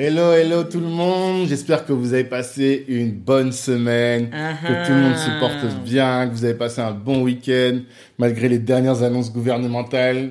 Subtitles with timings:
[0.00, 1.48] Hello, hello tout le monde.
[1.48, 6.28] J'espère que vous avez passé une bonne semaine, que tout le monde se porte bien,
[6.28, 7.80] que vous avez passé un bon week-end,
[8.16, 10.30] malgré les dernières annonces gouvernementales.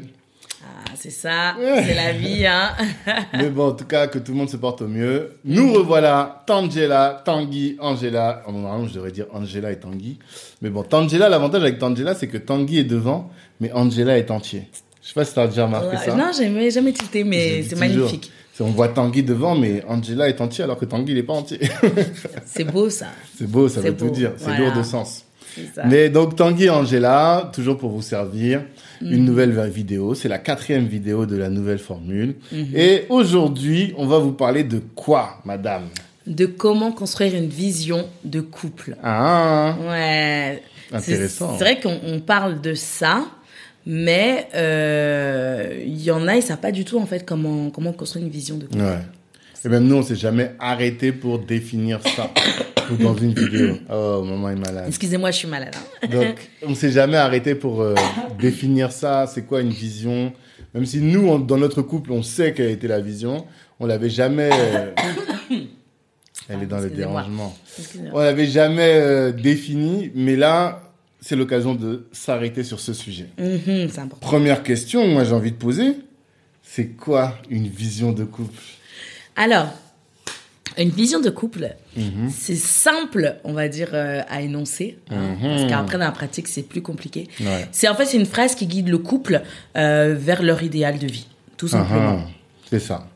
[0.63, 2.69] Ah, c'est ça, c'est la vie, hein.
[3.33, 5.31] Mais bon, en tout cas, que tout le monde se porte au mieux.
[5.43, 8.43] Nous revoilà, Tangela, Tanguy, Angela.
[8.47, 10.17] Oh, normalement, je devrais dire Angela et Tanguy.
[10.61, 14.69] Mais bon, Tangela, l'avantage avec Tangela, c'est que Tanguy est devant, mais Angela est entier.
[15.01, 16.15] Je sais pas si t'as déjà remarqué Ouais, ça.
[16.15, 18.31] non, j'ai jamais tilté, mais c'est magnifique.
[18.63, 21.59] On voit Tanguy devant, mais Angela est entier alors que Tanguy n'est pas entier.
[22.45, 23.07] C'est beau, ça.
[23.37, 24.31] c'est beau, ça veut tout dire.
[24.37, 24.59] C'est voilà.
[24.65, 25.23] lourd de sens.
[25.75, 25.85] Ça.
[25.85, 28.61] Mais donc Tanguy et Angela, toujours pour vous servir,
[29.01, 29.11] Mm.
[29.13, 30.15] une nouvelle vidéo.
[30.15, 32.35] C'est la quatrième vidéo de la nouvelle formule.
[32.53, 32.75] Mm-hmm.
[32.75, 35.83] Et aujourd'hui, on va vous parler de quoi, madame?
[36.25, 38.95] De comment construire une vision de couple.
[39.03, 40.63] Ah, Ouais.
[40.91, 41.57] Intéressant.
[41.57, 43.25] C'est vrai qu'on on parle de ça,
[43.89, 47.93] mais euh, il y en a, ils savent pas du tout, en fait, comment, comment
[47.93, 48.79] construire une vision de couple.
[48.81, 48.99] ouais.
[49.65, 52.29] Et même nous, on s'est jamais arrêté pour définir ça
[53.01, 53.77] dans une vidéo.
[53.89, 54.85] Oh, maman est malade.
[54.87, 55.73] Excusez-moi, je suis malade.
[56.03, 56.07] hein.
[56.11, 57.95] Donc, on s'est jamais arrêté pour euh,
[58.39, 59.25] définir ça.
[59.27, 60.31] C'est quoi une vision?
[60.73, 63.45] Même si nous, on- dans notre couple, on sait quelle était la vision,
[63.79, 64.49] on l'avait jamais.
[64.53, 64.91] euh,
[66.49, 67.53] Elle est dans le dérangement.
[68.13, 70.81] On l'avait jamais euh, défini, mais là,
[71.27, 73.27] c'est l'occasion de s'arrêter sur ce sujet.
[73.37, 74.25] Mhm, c'est important.
[74.25, 75.97] Première question, moi j'ai envie de poser,
[76.63, 78.61] c'est quoi une vision de couple?
[79.35, 79.67] Alors,
[80.77, 82.29] une vision de couple, Mhm.
[82.29, 84.99] c'est simple, on va dire, euh, à énoncer.
[85.09, 87.27] hein, Parce qu'après, dans la pratique, c'est plus compliqué.
[87.41, 87.67] Ouais.
[87.73, 89.41] C'est en fait, c'est une phrase qui guide le couple
[89.75, 91.27] euh, vers leur idéal de vie,
[91.57, 92.21] tout simplement.
[92.25, 92.29] Ah,
[92.69, 93.07] C'est ça.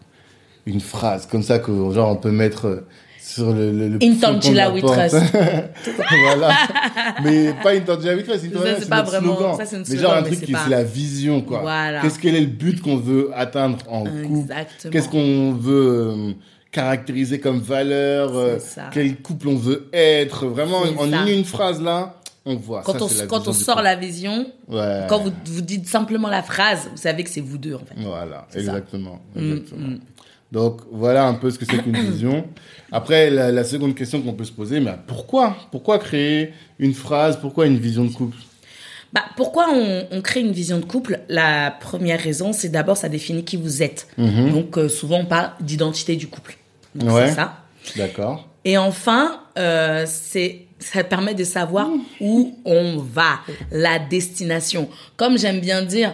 [0.66, 2.88] Une phrase comme ça que genre on peut mettre euh,
[3.22, 4.00] sur le, le, le
[4.82, 5.16] trust.
[6.26, 6.54] voilà.
[7.24, 8.46] Mais pas une Tangela we trust,
[8.80, 9.58] c'est pas vraiment- slogan.
[9.58, 11.60] ça, c'est notre mais slogan, genre un mais truc qui pas- c'est la vision quoi.
[11.62, 12.02] Voilà.
[12.02, 14.40] Qu'est-ce quel est le but qu'on veut atteindre en couple?
[14.42, 14.92] Exactement.
[14.92, 16.32] Qu'est-ce qu'on veut euh,
[16.72, 18.90] caractériser comme valeur euh, C'est ça.
[18.92, 20.48] Quel couple on veut être?
[20.48, 21.30] Vraiment en ça.
[21.30, 22.16] une, phrase là,
[22.46, 22.82] on voit.
[22.84, 25.06] Quand Ça, on, quand sort la vision, Ouais.
[25.10, 27.96] quand vous, vous dites simplement la phrase, vous savez que c'est vous deux, en fait.
[27.98, 29.20] Voilà, exactement.
[29.36, 29.88] Mm, exactement.
[29.88, 30.00] mm.
[30.52, 32.46] Donc voilà un peu ce que c'est qu'une vision.
[32.92, 35.56] Après, la, la seconde question qu'on peut se poser, mais pourquoi?
[35.72, 37.38] Pourquoi créer une phrase?
[37.40, 38.36] Pourquoi une vision de couple?
[39.14, 41.20] Bah, pourquoi on, on crée une vision de couple?
[41.30, 44.08] La première raison, c'est d'abord, ça définit qui vous êtes.
[44.18, 46.58] Donc, euh, souvent, on parle d'identité du couple.
[46.96, 47.16] Donc, Mhm.
[47.16, 47.30] Ouais.
[47.30, 47.58] c'est ça.
[47.98, 48.48] D'accord.
[48.64, 51.90] Et enfin, euh, c'est ça permet de savoir
[52.20, 53.40] où on va,
[53.72, 54.90] la destination.
[55.16, 56.12] Comme j'aime bien dire,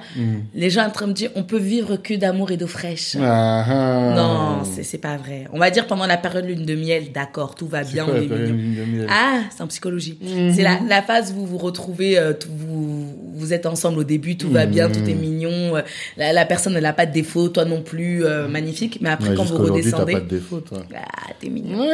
[0.53, 3.15] les gens en train de me dire, on peut vivre que d'amour et d'eau fraîche.
[3.17, 4.13] Ah, ah.
[4.13, 5.45] Non, c'est pas vrai.
[5.53, 8.17] On va dire pendant la période lune de miel, d'accord, tout va bien, quoi on
[8.17, 8.61] la est période mignon.
[8.61, 9.07] lune de miel?
[9.09, 10.19] Ah, c'est en psychologie.
[10.53, 14.03] C'est la, la phase où vous vous retrouvez, euh, tout- vous, vous êtes ensemble au
[14.03, 15.77] début, tout va bien, tout est mignon.
[15.77, 15.81] euh,
[16.17, 18.97] La, la personne, elle n'a pas de défaut, toi non plus, euh, magnifique.
[18.99, 20.11] Mais après, Ouais, quand vous redescendez.
[20.11, 20.79] pas de défaut, toi.
[20.93, 21.87] Ah, t'es mignon.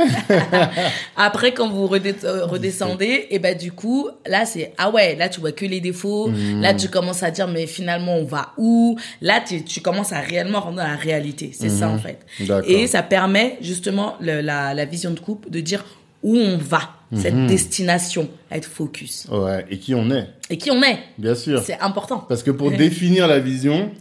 [1.16, 5.40] Après, quand vous euh, redescendez, et ben du coup, là c'est ah ouais, là tu
[5.40, 6.32] vois que les défauts.
[6.62, 8.98] Là tu commences à dire mais finalement on va où?
[9.22, 11.52] Là tu, tu commences à réellement rendre dans la réalité.
[11.54, 12.20] C'est ça en fait.
[12.68, 15.84] Et ça permet justement le- la, la vision de couple de dire
[16.24, 17.20] où on va, Mhm.
[17.22, 19.28] cette destination, être focus.
[19.32, 20.98] Ouais, et qui on est, Et qui on est.
[21.18, 21.62] bien sûr.
[21.64, 22.26] C'est important.
[22.30, 23.92] Parce que pour définir la vision,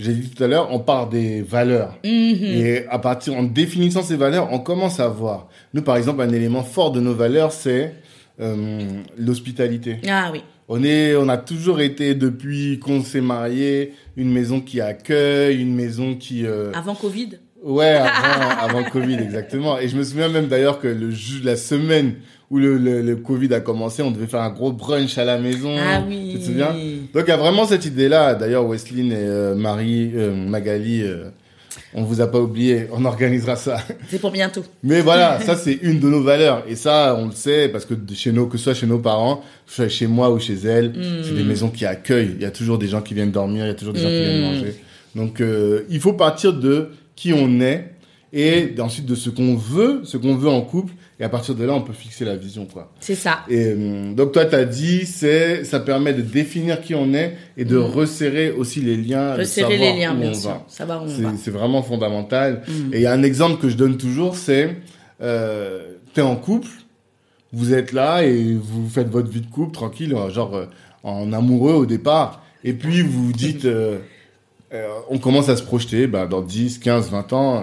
[0.00, 1.98] j'ai dit tout à l'heure, on part des valeurs.
[2.04, 2.10] Mhm.
[2.10, 5.48] Et à partir, en définissant ces valeurs, on commence à voir.
[5.74, 7.94] Nous, par exemple, un élément fort de nos valeurs, c'est
[8.40, 8.80] euh,
[9.18, 9.98] l'hospitalité.
[10.08, 10.40] Ah oui.
[10.68, 15.74] On est, on a toujours été depuis qu'on s'est marié, une maison qui accueille, une
[15.74, 17.30] maison qui, euh, Avant Covid.
[17.64, 17.98] ouais,
[18.60, 19.78] avant, Covid, exactement.
[19.78, 21.10] Et je me souviens même d'ailleurs que le
[21.44, 22.14] la semaine
[22.50, 25.38] où le, le, le Covid a commencé, on devait faire un gros brunch à la
[25.38, 25.76] maison.
[25.78, 26.30] Ah oui.
[26.32, 26.74] Tu te souviens?
[27.14, 28.34] Donc il y a vraiment cette idée-là.
[28.34, 31.30] D'ailleurs, Wesley et euh, Marie, euh, Magali, euh,
[31.94, 32.86] on vous a pas oublié.
[32.92, 33.78] On organisera ça.
[34.08, 34.62] C'est pour bientôt.
[34.82, 36.64] Mais voilà, ça c'est une de nos valeurs.
[36.68, 39.36] Et ça, on le sait parce que chez nous, que ce soit chez nos parents,
[39.66, 40.92] que ce soit chez moi ou chez elle,
[41.22, 42.32] c'est des maisons qui accueillent.
[42.36, 44.08] Il y a toujours des gens qui viennent dormir, il y a toujours des gens
[44.08, 44.74] qui viennent manger.
[45.14, 47.92] Donc euh, il faut partir de qui on est
[48.32, 50.92] et ensuite de ce qu'on veut, ce qu'on veut en couple.
[51.20, 52.90] Et à partir de là, on peut fixer la vision, quoi.
[52.98, 53.40] C'est ça.
[53.48, 57.66] Et euh, donc toi, t'as dit, c'est, ça permet de définir qui on est et
[57.66, 59.34] de resserrer aussi les liens.
[59.34, 59.40] Mm.
[59.40, 60.50] Resserrer les liens, bien sûr.
[60.50, 60.64] va.
[60.66, 61.32] Savoir où on va.
[61.36, 62.62] c'est vraiment fondamental.
[62.66, 62.94] Mm.
[62.94, 64.76] Et il y a un exemple que je donne toujours, c'est
[65.22, 66.68] euh, t'es en couple,
[67.52, 70.66] vous êtes là et vous faites votre vie de couple tranquille, genre euh,
[71.02, 72.42] en amoureux au départ.
[72.64, 73.98] Et puis vous vous dites, euh,
[74.72, 77.62] euh, on commence à se projeter, bah, dans 10, 15, 20 ans, euh,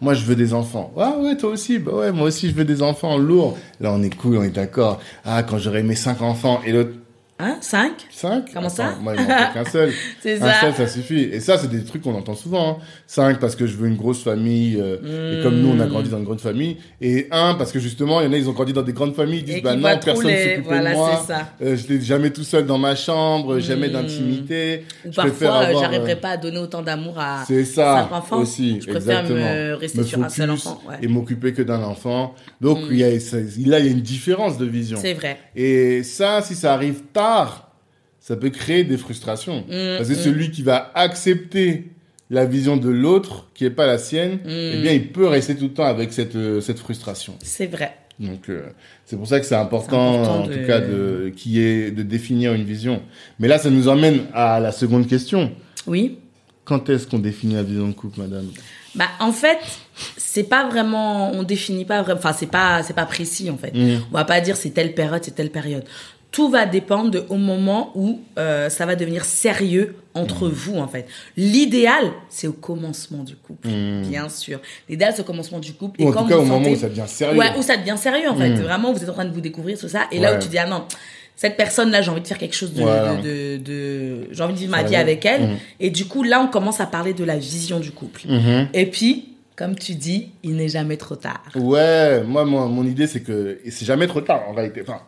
[0.00, 0.92] moi je veux des enfants.
[0.98, 3.56] Ah ouais, toi aussi, bah ouais, moi aussi je veux des enfants, lourd.
[3.80, 5.00] Là on est cool, on est d'accord.
[5.24, 6.92] Ah, quand j'aurai mes 5 enfants, et l'autre,
[7.42, 7.56] Hein?
[7.60, 8.96] 5 5 Comment ça?
[9.00, 9.92] Moi il m'en faut qu'un seul.
[10.22, 10.60] C'est Un ça.
[10.60, 11.20] seul, ça suffit.
[11.22, 12.78] Et ça, c'est des trucs qu'on entend souvent.
[12.80, 12.84] Hein.
[13.06, 14.78] Cinq, parce que je veux une grosse famille.
[14.80, 16.76] euh, Et comme nous, on a grandi dans une grande famille.
[17.00, 19.14] Et un, parce que justement, il y en a, ils ont grandi dans des grandes
[19.16, 19.38] familles.
[19.40, 21.18] Ils disent, Et bah non, personne les- s'occupait voilà, de moi.
[21.26, 21.48] c'est ça.
[21.62, 24.84] Euh, J'étais jamais tout seul dans ma chambre, jamais d'intimité.
[25.04, 28.16] Ou Je parfois, euh, j'arriverai euh, pas à donner autant d'amour à C'est ça cinq
[28.16, 28.38] enfants.
[28.38, 29.52] aussi, Je préfère exactement.
[29.54, 30.80] me rester Me sur un seul enfant.
[30.88, 30.96] ouais.
[31.02, 32.34] Et m'occuper que d'un enfant.
[32.60, 34.98] Donc, il y a, ça- là, il y a une différence de vision.
[35.00, 35.38] C'est vrai.
[35.56, 37.31] Et ça, si ça arrive tard,
[38.20, 39.64] ça peut créer des frustrations.
[39.68, 41.90] Mm, Parce que celui qui va accepter
[42.30, 44.48] la vision de l'autre, qui est pas la sienne, Mm.
[44.48, 47.34] eh bien, il peut rester tout le temps avec cette, euh, cette frustration.
[47.42, 47.96] C'est vrai.
[48.20, 48.62] Donc, euh,
[49.06, 52.02] c'est pour ça que c'est important, important en de- tout cas, de, qui est de
[52.02, 53.02] définir une vision.
[53.38, 55.50] Mais là, ça nous emmène à la seconde question.
[55.86, 56.18] Oui.
[56.64, 58.46] Quand est-ce qu'on définit la vision de couple, madame?
[58.94, 59.58] Bah, en fait,
[60.16, 63.72] c'est pas vraiment, on définit pas vraiment, enfin, c'est pas, c'est pas précis, en fait.
[63.74, 64.02] Mm.
[64.10, 65.84] On va pas dire c'est telle période, c'est telle période.
[66.32, 70.88] Tout va dépendre de, au moment où euh, ça va devenir sérieux entre vous, en
[70.88, 71.06] fait.
[71.36, 74.60] L'idéal, c'est au commencement du couple, bien sûr.
[74.88, 76.02] L'idéal, c'est au commencement du couple.
[76.02, 77.38] Ou en quand tout cas, vous au moment sentez- où ça devient sérieux.
[77.38, 78.48] Ouais, où ça devient sérieux, en fait.
[78.50, 78.62] Mm.
[78.62, 80.06] Vraiment, vous êtes en train de vous découvrir, tout ça.
[80.10, 80.84] Et là où tu dis, ah non,
[81.36, 83.16] cette personne-là, j'ai envie de faire quelque chose de, Voilà.
[83.16, 85.42] de, de, de- j'ai envie de vivre ma vie avec elle.
[85.42, 85.56] Mm.
[85.80, 88.22] Et du coup, là, on commence à parler de la vision du couple.
[88.26, 88.68] Mhm.
[88.72, 91.42] Et puis, comme tu dis, il n'est jamais trop tard.
[91.54, 94.80] Ouais, moi, moi, mon idée, c'est que et c'est jamais trop tard, en réalité.
[94.82, 95.00] Enfin,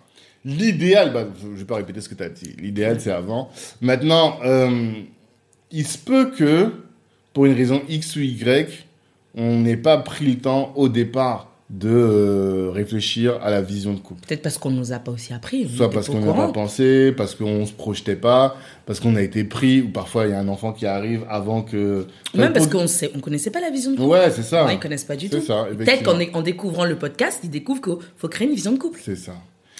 [0.44, 2.55] l'idéal, bah, je vais pas répéter ce que tu as dit.
[2.58, 3.50] L'idéal, c'est avant.
[3.81, 4.93] Maintenant, euh,
[5.70, 6.73] il se peut que,
[7.32, 8.87] pour une raison X ou Y,
[9.37, 13.99] on n'ait pas pris le temps au départ de euh, réfléchir à la vision de
[13.99, 14.20] couple.
[14.26, 15.67] Peut-être parce qu'on ne nous a pas aussi appris.
[15.69, 18.56] Soit parce qu'on au n'y a pas pensé, parce qu'on se projetait pas,
[18.87, 21.62] parce qu'on a été pris, ou parfois il y a un enfant qui arrive avant
[21.62, 22.06] que...
[22.35, 22.85] Même parce qu'on
[23.17, 24.08] on connaissait pas la vision de couple.
[24.08, 24.67] Ouais, c'est ça.
[24.67, 25.41] Ouais, ils connaissent pas du tout.
[25.41, 29.00] Peut-être qu'en découvrant le podcast, ils découvrent qu'il faut créer une vision de couple.
[29.02, 29.32] C'est ça.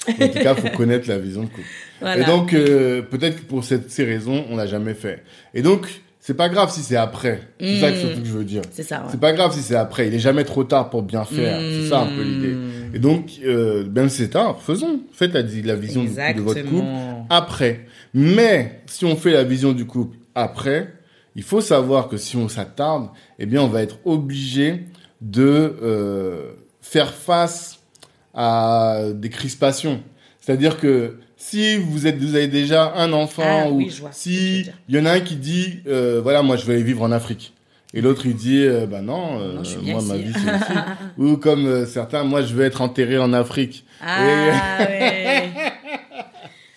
[0.09, 1.67] En tout cas, faut connaître la vision de couple.
[2.01, 2.23] Voilà.
[2.23, 5.23] Et donc, euh, peut-être que pour cette, ces raisons, on l'a jamais fait.
[5.55, 5.87] Et donc,
[6.21, 7.41] c'est pas grave si c'est après.
[7.61, 8.62] C'est ça que, surtout que je veux dire.
[8.71, 9.09] C'est ça, ouais.
[9.11, 10.09] C'est pas grave si c'est après.
[10.09, 11.61] Il est jamais trop tard pour bien faire.
[11.61, 12.55] C'est ça un peu l'idée.
[12.95, 15.01] Et donc, euh, même si c'est tard, faisons.
[15.12, 16.87] Faites la, la vision de, de votre couple
[17.29, 17.87] après.
[18.15, 20.95] Mais si on fait la vision du couple après,
[21.37, 23.09] il faut savoir que si on s'attarde,
[23.39, 24.85] eh bien, on va être obligé
[25.21, 27.74] de euh, faire face
[28.35, 30.03] à des crispations.
[30.41, 34.97] C'est-à-dire que si vous êtes, vous avez déjà un enfant Ah, ou oui, si il
[34.97, 37.53] y en a un qui dit, euh, voilà, moi je vais aller vivre en Afrique.
[37.93, 40.79] Et l'autre il dit, euh, bah non, euh, Non, moi ma vie c'est ici.
[41.19, 43.85] ou comme euh, certains, moi je veux être enterré en Afrique.
[44.05, 45.51] Ah, ouais.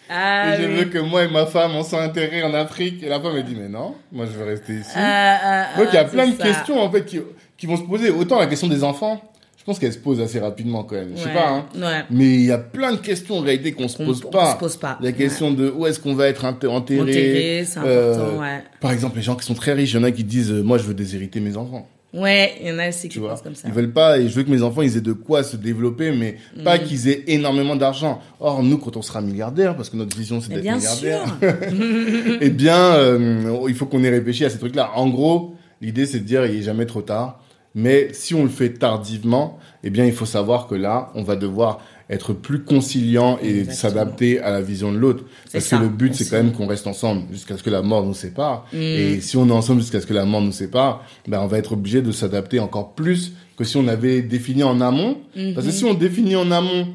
[0.09, 0.75] Ah, et je oui.
[0.75, 3.03] veux que moi et ma femme, on soit enterrés en Afrique.
[3.03, 4.91] Et la femme, elle dit, mais non, moi, je veux rester ici.
[4.95, 7.19] Ah, ah, Donc, il y a plein de questions, en fait, qui,
[7.57, 8.09] qui vont se poser.
[8.09, 9.21] Autant la question des enfants,
[9.67, 11.09] pense qu'elle se pose assez rapidement, quand même.
[11.15, 11.65] Je sais Ouais, pas, hein.
[11.75, 12.03] ouais.
[12.09, 14.53] Mais il y a plein de questions, en réalité, qu'on se pose pas.
[14.53, 14.97] se pose pas.
[15.01, 17.01] La question de où est-ce qu'on va être enter- enterré.
[17.01, 18.63] Enterré, c'est Euh, important, ouais.
[18.81, 20.63] Par exemple, les gens qui sont très riches, il y en a qui disent, euh,
[20.63, 21.87] moi, je veux déshériter mes enfants.
[22.13, 23.67] Ouais, il y en a aussi qui pensent comme ça.
[23.67, 26.11] ils veulent pas, et je veux que mes enfants, ils aient de quoi se développer,
[26.13, 26.63] mais Mm.
[26.63, 28.21] pas qu'ils aient énormément d'argent.
[28.39, 31.25] Or, nous, quand on sera milliardaire, parce que notre vision, c'est d'être milliardaire,
[32.41, 34.91] eh bien, euh, il faut qu'on ait réfléchi à ces trucs-là.
[34.95, 37.43] En gros, l'idée, c'est de dire, il est jamais trop tard.
[37.77, 41.35] Mais si on le fait tardivement, eh bien, il faut savoir que là, on va
[41.35, 41.79] devoir
[42.09, 45.25] être plus conciliant et s'adapter à la vision de l'autre.
[45.53, 47.83] Parce ça, que le but, c'est quand même qu'on reste ensemble jusqu'à ce que la
[47.83, 48.65] mort nous sépare.
[48.73, 48.77] Mm.
[48.77, 51.59] Et si on est ensemble jusqu'à ce que la mort nous sépare, ben, on va
[51.59, 55.19] être obligé de s'adapter encore plus que si on avait défini en amont.
[55.53, 56.87] Parce que si on définit en amont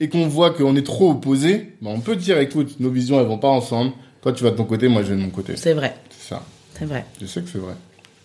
[0.00, 3.28] et qu'on voit qu'on est trop opposés, ben, on peut dire, écoute, nos visions, elles
[3.28, 3.92] vont pas ensemble.
[4.20, 5.52] Toi, tu vas de ton côté, moi, je vais de mon côté.
[5.54, 6.42] C'est vrai, C'est ça.
[6.76, 7.04] c'est vrai.
[7.20, 7.74] Je sais que c'est vrai.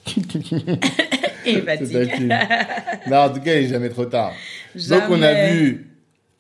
[1.50, 2.34] Et C'est fatigue.
[3.10, 4.32] Non, en tout cas, il est jamais trop tard.
[4.90, 5.88] Donc, on a vu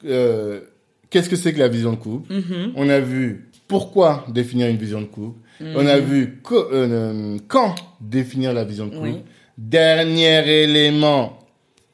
[0.06, 0.62] euh,
[1.10, 2.34] qu'est-ce que c'est que la vision de couple?
[2.34, 2.74] Mhm.
[2.76, 5.40] On a vu pourquoi définir une vision de couple.
[5.62, 9.08] On a vu co- euh, quand définir la vision de couple.
[9.10, 9.22] Oui.
[9.58, 11.40] Dernier élément,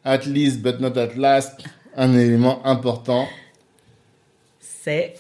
[0.03, 1.59] at least but not at last,
[1.97, 3.27] un élément important.
[4.59, 5.15] C'est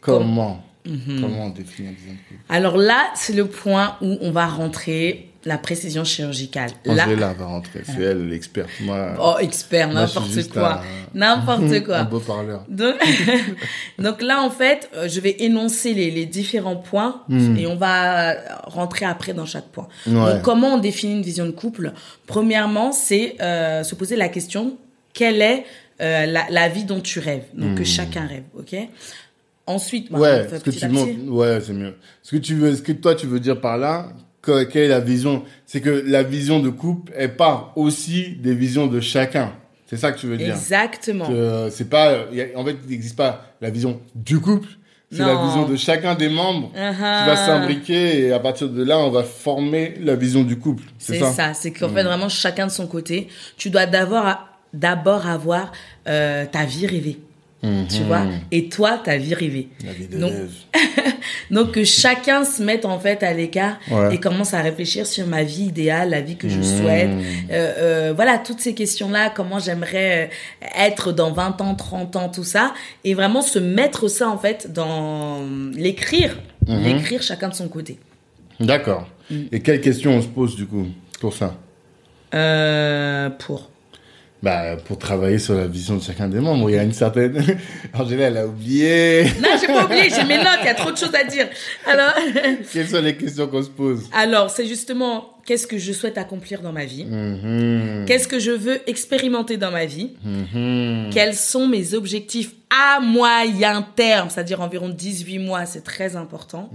[0.00, 0.62] Comment?
[0.86, 1.20] Mhm.
[1.20, 2.40] Comment définir la vision de couple?
[2.48, 6.70] Alors là, c'est le point où on va rentrer la précision chirurgicale.
[6.86, 8.68] Angela va rentrer, c'est elle l'experte.
[8.82, 10.80] Moi, oh expert, n'importe quoi, un-
[11.14, 12.02] n'importe un quoi.
[12.04, 12.64] beau parleur.
[12.68, 12.96] Donc,
[13.98, 17.56] donc là, en fait, euh, je vais énoncer les, les différents points Hmm.
[17.56, 19.88] et on va rentrer après dans chaque point.
[20.06, 20.12] Ouais.
[20.34, 21.92] Donc, comment on définit une vision de couple?
[22.26, 24.76] Premièrement, c'est euh, se poser la question
[25.12, 25.64] quelle est
[26.00, 27.44] euh, la, la vie dont tu rêves.
[27.54, 28.76] Donc que chacun rêve, ok?
[29.66, 31.94] Ensuite, bah, ouais, ce que tu montres, ouais, c'est mieux.
[32.22, 34.08] Ce que tu veux, ce que toi tu veux dire par là,
[34.42, 38.54] que- quelle est la vision C'est que la vision de couple, elle part aussi des
[38.54, 39.52] visions de chacun.
[39.86, 40.54] C'est ça que tu veux dire.
[40.54, 41.26] Exactement.
[41.30, 44.68] Euh, c'est pas, en fait, il n'existe pas la vision du couple.
[45.12, 46.92] C'est la vision de chacun des membres Uh-huh.
[46.94, 50.84] qui va s'imbriquer et à partir de là, on va former la vision du couple.
[50.98, 51.32] C'est ça.
[51.32, 54.38] ça, c'est qu'en fait vraiment chacun de son côté, tu dois d'abord
[54.72, 55.72] d'abord avoir
[56.06, 57.18] euh, ta vie rêvée.
[57.62, 58.22] Tu vois?
[58.52, 59.68] Et toi, ta vie rêvée.
[59.84, 60.52] La vie de Donc, rêve.
[61.50, 64.14] Donc que chacun se mette en fait à l'écart Ouais.
[64.14, 67.10] et commence à réfléchir sur ma vie idéale, la vie que je souhaite.
[67.50, 70.30] Euh, euh, voilà, toutes ces questions-là, comment j'aimerais
[70.62, 72.72] euh, être dans 20 ans, 30 ans, tout ça.
[73.04, 75.40] Et vraiment se mettre ça en fait dans
[75.74, 76.38] l'écrire.
[76.66, 77.98] L'écrire chacun de son côté.
[78.60, 79.08] D'accord.
[79.30, 79.34] Mm.
[79.52, 80.86] Et quelles questions on se pose du coup
[81.20, 81.56] pour ça?
[82.34, 83.70] Euh, pour.
[84.42, 87.44] Bah, pour travailler sur la vision de chacun des membres, il y a une certaine.
[87.92, 89.24] Angela, elle a oublié.
[89.40, 91.46] Non, j'ai pas oublié, j'ai mes notes, il y a trop de choses à dire.
[91.86, 92.14] Alors,
[92.72, 94.08] Quelles sont les questions qu'on se pose?
[94.12, 97.04] Alors c'est justement qu'est-ce que je souhaite accomplir dans ma vie?
[97.04, 98.04] Mhm.
[98.06, 100.12] Qu'est-ce que je veux expérimenter dans ma vie?
[100.24, 101.10] Mhm.
[101.12, 106.70] Quels sont mes objectifs à moyen terme, c'est-à-dire environ 18 mois, c'est très important.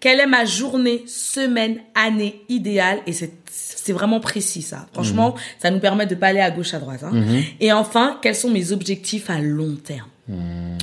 [0.00, 2.98] Quelle est ma journée, semaine, année idéale?
[3.06, 4.86] Et c'est c'est vraiment précis ça.
[4.92, 7.04] Franchement, ça nous permet de pas aller à gauche à droite.
[7.04, 7.12] hein.
[7.60, 10.08] Et enfin, quels sont mes objectifs à long terme?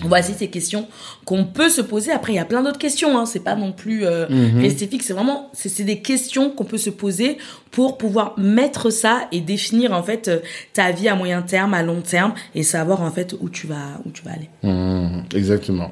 [0.06, 0.88] Voici ces questions
[1.26, 2.12] qu'on peut se poser.
[2.12, 3.18] Après, il y a plein d'autres questions.
[3.20, 3.26] Hein.
[3.26, 4.26] C'est pas non plus euh,
[4.58, 5.04] spécifique.
[5.04, 7.38] C'est vraiment, c'est c'est des questions qu'on peut se poser
[7.72, 10.40] pour pouvoir mettre ça et définir en fait euh,
[10.72, 14.00] ta vie à moyen terme, à long terme, et savoir en fait où tu vas,
[14.06, 14.50] où tu vas aller.
[14.64, 15.26] Mhm.
[15.36, 15.92] Exactement.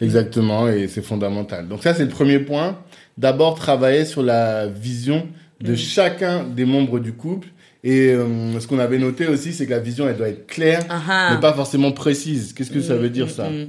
[0.00, 1.68] Exactement, et c'est fondamental.
[1.68, 2.78] Donc ça, c'est le premier point.
[3.18, 5.26] D'abord, travailler sur la vision
[5.60, 7.48] de chacun des membres du couple.
[7.82, 10.80] Et euh, ce qu'on avait noté aussi, c'est que la vision, elle doit être claire,
[10.90, 11.30] Ah ah.
[11.34, 12.52] mais pas forcément précise.
[12.52, 13.68] Qu'est-ce que ça veut dire, ça Mm.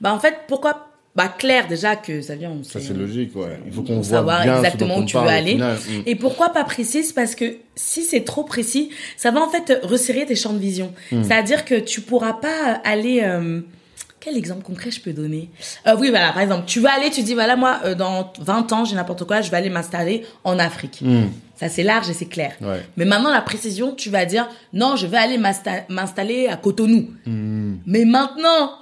[0.00, 2.50] Bah en fait, pourquoi Bah clair déjà que ça vient.
[2.50, 3.58] On Ça, c'est logique, ouais.
[3.66, 5.56] Il faut qu'on savoir bien exactement où tu veux aller.
[5.56, 6.02] Mm.
[6.06, 7.12] Et pourquoi pas précise?
[7.12, 10.92] Parce que si c'est trop précis, ça va en fait resserrer tes champs de vision.
[11.10, 11.24] Mm.
[11.24, 13.20] C'est-à-dire que tu pourras pas aller.
[13.24, 13.60] euh,
[14.20, 15.50] quel exemple concret je peux donner?
[15.86, 18.72] Euh, Oui, voilà, par exemple, tu vas aller, tu dis, voilà, moi, euh, dans 20
[18.72, 21.00] ans, j'ai n'importe quoi, je vais aller m'installer en Afrique.
[21.02, 21.26] Mm.
[21.56, 22.52] Ça, c'est large et c'est clair.
[22.60, 22.80] Ouais.
[22.96, 27.10] Mais maintenant, la précision, tu vas dire, non, je vais aller m'insta- m'installer à Cotonou.
[27.26, 27.47] Mm.
[27.86, 28.78] Mais maintenant,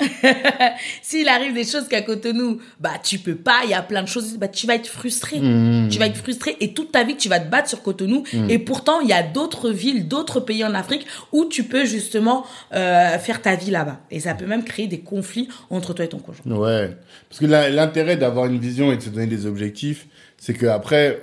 [1.02, 4.08] s'il arrive des choses qu'à Cotonou, bah tu peux pas, il y a plein de
[4.08, 5.38] choses, bah tu vas être frustré.
[5.40, 5.88] Mm.
[5.88, 8.58] Tu vas être frustré et toute ta vie tu vas te battre sur Cotonou et
[8.58, 13.18] pourtant il y a d'autres villes, d'autres pays en Afrique où tu peux justement euh,
[13.18, 16.18] faire ta vie là-bas et ça peut même créer des conflits entre toi et ton
[16.18, 16.44] conjoint.
[16.46, 16.96] Ouais.
[17.28, 20.06] Parce que l'intérêt d'avoir une vision et de se donner des objectifs,
[20.38, 21.20] c'est que après,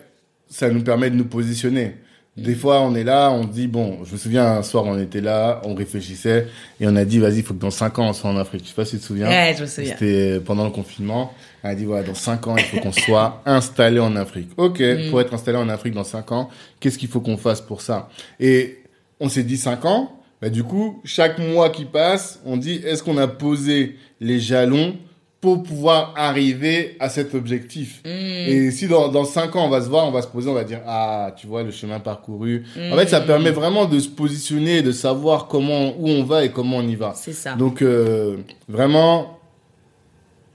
[0.49, 1.95] ça nous permet de nous positionner.
[2.35, 5.21] Des fois, on est là, on dit, bon, je me souviens, un soir, on était
[5.21, 6.47] là, on réfléchissait,
[6.79, 8.63] et on a dit, vas-y, il faut que dans 5 ans, on soit en Afrique.
[8.63, 9.27] Je sais pas si tu te souviens.
[9.29, 9.91] Ouais, je me souviens.
[9.99, 11.31] C'était pendant le confinement.
[11.63, 14.49] On a dit, voilà, dans 5 ans, il faut qu'on soit installé en Afrique.
[14.57, 15.09] Ok, Mm.
[15.11, 16.49] pour être installé en Afrique dans 5 ans,
[16.79, 18.09] qu'est-ce qu'il faut qu'on fasse pour ça?
[18.39, 18.79] Et
[19.19, 20.11] on s'est dit 5 ans,
[20.41, 24.95] bah, du coup, chaque mois qui passe, on dit, est-ce qu'on a posé les jalons
[25.43, 27.99] pour pouvoir arriver à cet objectif.
[28.05, 28.07] Mm.
[28.07, 30.53] Et si dans, dans 5 ans, on va se voir, on va se poser, on
[30.53, 32.63] va dire, ah, tu vois, le chemin parcouru.
[32.77, 36.51] En fait, ça permet vraiment de se positionner, de savoir comment, où on va et
[36.51, 37.11] comment on y va.
[37.17, 37.55] C'est ça.
[37.55, 38.37] Donc, euh,
[38.69, 39.37] vraiment,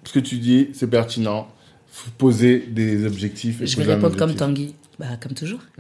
[0.04, 1.48] ce que tu dis, c'est pertinent.
[1.92, 3.60] Faut poser des objectifs.
[3.60, 4.34] et je vais répondre comme.
[4.34, 4.74] Tanguy.
[4.98, 5.60] Bah comme toujours.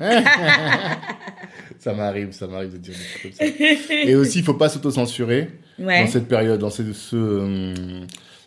[1.80, 4.04] Ça m'arrive, ça m'arrive de dire des trucs comme ça.
[4.04, 5.48] Et aussi, il faut pas s'auto-censurer
[5.78, 6.04] Ouais.
[6.04, 7.74] dans cette période, dans cette, ce, euh,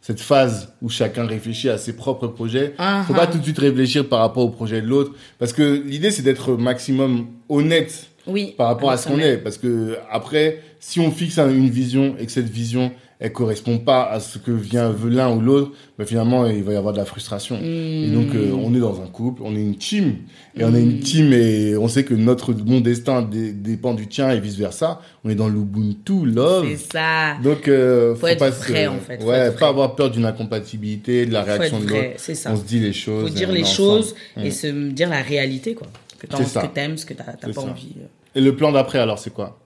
[0.02, 2.74] cette phase où chacun réfléchit à ses propres projets.
[2.80, 3.20] Ah, faut ah.
[3.20, 5.14] pas tout de suite réfléchir par rapport au projet de l'autre.
[5.38, 8.56] Parce que l'idée, c'est d'être maximum honnête Oui.
[8.58, 9.38] par rapport à ce qu'on est.
[9.38, 12.92] Parce que après, si on fixe un- une vision et que cette vision,
[13.24, 16.76] elle correspond pas à ce que vient l'un ou l'autre, ben finalement, il va y
[16.76, 17.56] avoir de la frustration.
[17.62, 20.16] Et donc, euh, on est dans un couple, on est une team.
[20.58, 24.08] Et on est une team et on sait que notre, mon destin dé- dépend du
[24.08, 25.00] tien et vice versa.
[25.24, 26.66] On est dans l'Ubuntu, love.
[26.68, 27.38] C'est ça.
[27.44, 29.96] Donc, euh, Faut faut, être pas vrai, se, en fait, faut ouais, être pas avoir
[29.96, 32.04] peur d'une incompatibilité, de la Faut réaction de l'autre.
[32.18, 32.52] c'est ça.
[32.52, 33.30] On se dit les choses.
[33.30, 34.48] Faut dire les choses ensemble.
[34.48, 34.52] et Mm.
[34.52, 35.88] se dire la réalité quoi.
[36.20, 36.62] Que envie- ça.
[36.62, 37.62] que t'aimes, ce que t'as pas ça.
[37.62, 37.94] envie.
[38.00, 38.06] euh.
[38.36, 39.60] Et le plan d'après, alors, c'est quoi?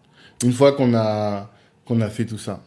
[0.44, 1.50] Une fois qu'on a,
[1.86, 2.62] qu'on a fait tout ça.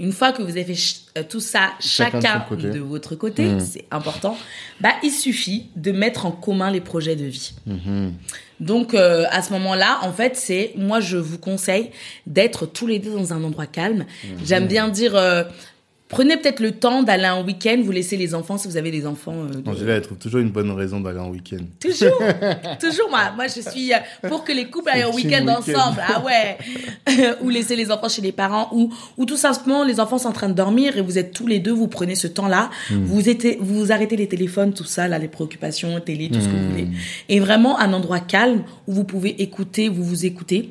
[0.00, 3.44] Une fois que vous avez fait ch- euh, tout ça, Chacun chacun, de votre côté,
[3.44, 3.60] Mm.
[3.60, 4.36] c'est important,
[4.80, 7.52] bah, il suffit de mettre en commun les projets de vie.
[7.66, 8.12] Mhm.
[8.60, 11.90] Donc, euh, à ce moment-là, en fait, c'est, moi, je vous conseille
[12.26, 14.04] d'être tous les deux dans un endroit calme.
[14.24, 14.30] Mhm.
[14.44, 15.44] J'aime bien dire, euh,
[16.14, 19.06] Prenez peut-être le temps d'aller un week-end, vous laissez les enfants si vous avez des
[19.06, 19.34] enfants.
[19.34, 21.64] euh, de- Angela, elle trouve toujours une bonne raison d'aller en week-end.
[21.80, 22.18] Toujours,
[22.80, 23.32] toujours moi.
[23.34, 23.96] Moi, je suis euh,
[24.28, 26.00] pour que les couples aillent Team week-end ensemble.
[26.06, 26.56] Ah ouais.
[27.42, 30.32] ou laisser les enfants chez les parents, ou ou tout simplement les enfants sont en
[30.32, 33.02] train de dormir et vous êtes tous les deux, vous prenez ce temps-là, Hmm.
[33.04, 36.50] vous êtes, vous arrêtez les téléphones, tout ça, là, les préoccupations, télé, tout ce que
[36.52, 36.70] vous Hmm.
[36.70, 36.88] voulez,
[37.28, 40.70] et vraiment un endroit calme où vous pouvez écouter, vous vous écoutez.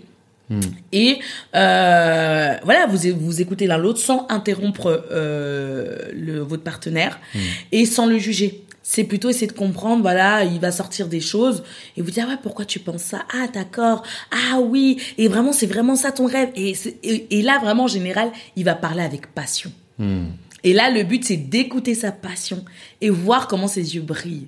[0.50, 0.60] Hmm.
[0.92, 1.20] Et
[1.56, 7.40] euh, voilà, vous vous écoutez l'un l'autre sans interrompre euh, le, votre partenaire Hmm.
[7.72, 8.64] et sans le juger.
[8.86, 11.64] C'est plutôt essayer de comprendre, voilà, il va sortir des choses
[11.96, 13.24] et vous dire, ah ouais, pourquoi tu penses ça?
[13.34, 14.04] Ah, d'accord.
[14.32, 15.02] Ah oui.
[15.18, 16.50] Et vraiment, c'est vraiment ça ton rêve.
[16.58, 16.74] Et,
[17.04, 19.72] et, et là, vraiment, en général, il va parler avec passion.
[20.00, 20.26] Hmm.
[20.66, 22.66] Et là, le but, c'est d'écouter sa passion
[23.00, 24.48] et voir comment ses yeux brillent.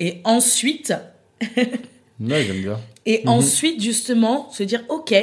[0.00, 0.92] Et ensuite,
[2.20, 2.78] Ouais, j'aime bien.
[3.04, 5.14] et ensuite, justement, se dire, OK,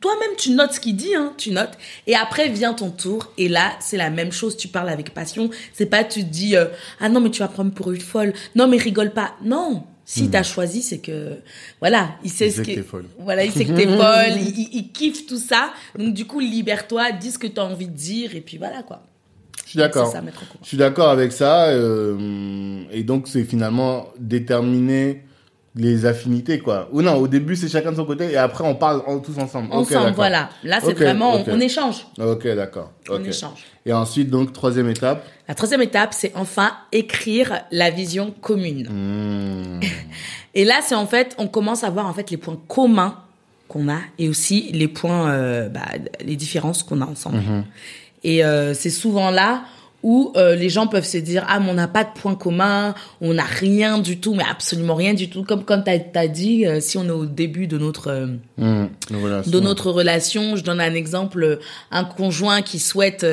[0.00, 1.72] toi-même, tu notes ce qu'il dit, hein, tu notes.
[2.06, 3.32] Et après, vient ton tour.
[3.38, 4.56] Et là, c'est la même chose.
[4.56, 5.50] Tu parles avec passion.
[5.72, 6.66] C'est pas, tu te dis, euh,
[7.00, 8.32] ah non, mais tu vas prendre pour une folle.
[8.54, 9.34] Non, mais rigole pas.
[9.44, 9.84] Non.
[10.04, 11.36] Si t'as choisi, c'est que,
[11.80, 13.06] voilà, il sait Il ce que que, folle.
[13.20, 15.72] voilà, il sait que t'es folle, il, il- il kiffe tout ça.
[15.98, 19.02] Donc, du coup, libère-toi, dis ce que t'as envie de dire, et puis voilà, quoi.
[19.64, 20.12] Je suis d'accord.
[20.62, 21.66] Je suis d'accord avec ça.
[21.68, 25.22] euh, et donc, c'est finalement déterminer
[25.74, 26.88] les affinités, quoi.
[26.92, 29.38] Ou non, au début, c'est chacun de son côté et après, on parle en- tous
[29.38, 29.68] ensemble.
[29.72, 30.14] Ensemble, d'accord.
[30.14, 30.50] voilà.
[30.64, 32.06] Là, c'est vraiment, on, on échange.
[32.20, 32.90] Ok, d'accord.
[33.08, 33.64] On échange.
[33.86, 35.24] Et ensuite, donc, troisième étape.
[35.48, 38.88] La troisième étape, c'est enfin écrire la vision commune.
[38.90, 39.80] Hmm.
[40.54, 43.16] Et là, c'est en fait, on commence à voir en fait les points communs
[43.68, 45.80] qu'on a et aussi les points, euh, bah,
[46.22, 47.40] les différences qu'on a ensemble.
[48.22, 49.62] Et euh, c'est souvent là
[50.02, 52.94] où euh, les gens peuvent se dire ah mais on n'a pas de points communs,
[53.20, 55.44] on n'a rien du tout, mais absolument rien du tout.
[55.44, 58.08] Comme quand t'as as dit, euh, si on est au début de notre
[58.60, 58.86] euh.
[59.10, 60.56] Voilà, de notre relation.
[60.56, 63.26] Je donne un exemple, euh, un conjoint qui souhaite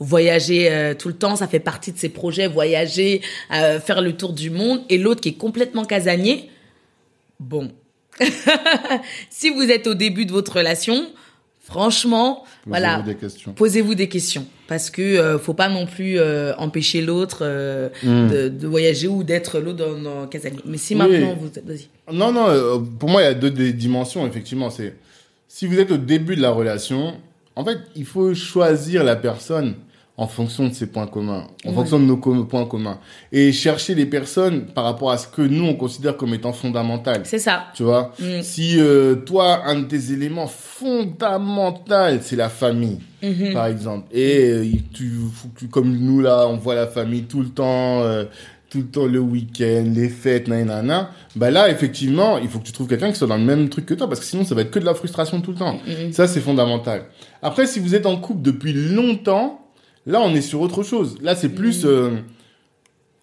[0.00, 3.20] voyager tout le temps, ça fait partie de ses projets, voyager,
[3.52, 6.50] euh, faire le tour du monde, et l'autre qui est complètement casanier.
[7.40, 7.70] Bon,
[9.30, 11.06] si vous êtes au début de votre relation,
[11.68, 13.52] franchement, Posez-vous voilà, des questions.
[13.52, 18.28] posez-vous des questions parce que euh, faut pas non plus euh, empêcher l'autre euh, Mm.
[18.30, 20.60] de, de voyager ou d'être l'autre dans, dans casanier.
[20.64, 21.00] Mais si Oui.
[21.00, 21.88] maintenant vous, vas-y.
[22.12, 24.70] Non, non, euh, pour moi, il y a deux dimensions, effectivement.
[24.70, 24.94] C'est
[25.48, 27.14] si vous êtes au début de la relation,
[27.56, 29.74] en fait, il faut choisir la personne
[30.18, 31.74] en fonction de ses points communs, en Ouais.
[31.74, 32.98] fonction de nos com- points communs.
[33.32, 37.20] Et chercher les personnes par rapport à ce que nous, on considère comme étant fondamental.
[37.24, 37.64] C'est ça.
[37.74, 38.40] Tu vois Mm.
[38.42, 43.52] Si euh, toi, un de tes éléments fondamentaux, c'est la famille, Mhm.
[43.52, 45.12] par exemple, et euh, tu,
[45.70, 48.24] comme nous là, on voit la famille tout le temps, euh,
[48.70, 52.72] tout le temps le week-end, les fêtes, nanana, bah là, effectivement, il faut que tu
[52.72, 54.62] trouves quelqu'un qui soit dans le même truc que toi, parce que sinon, ça va
[54.62, 55.78] être que de la frustration tout le temps.
[55.86, 56.12] Mhm.
[56.12, 57.04] Ça, c'est fondamental.
[57.42, 59.60] Après, si vous êtes en couple depuis longtemps,
[60.06, 61.16] là, on est sur autre chose.
[61.22, 62.10] Là, c'est plus, euh,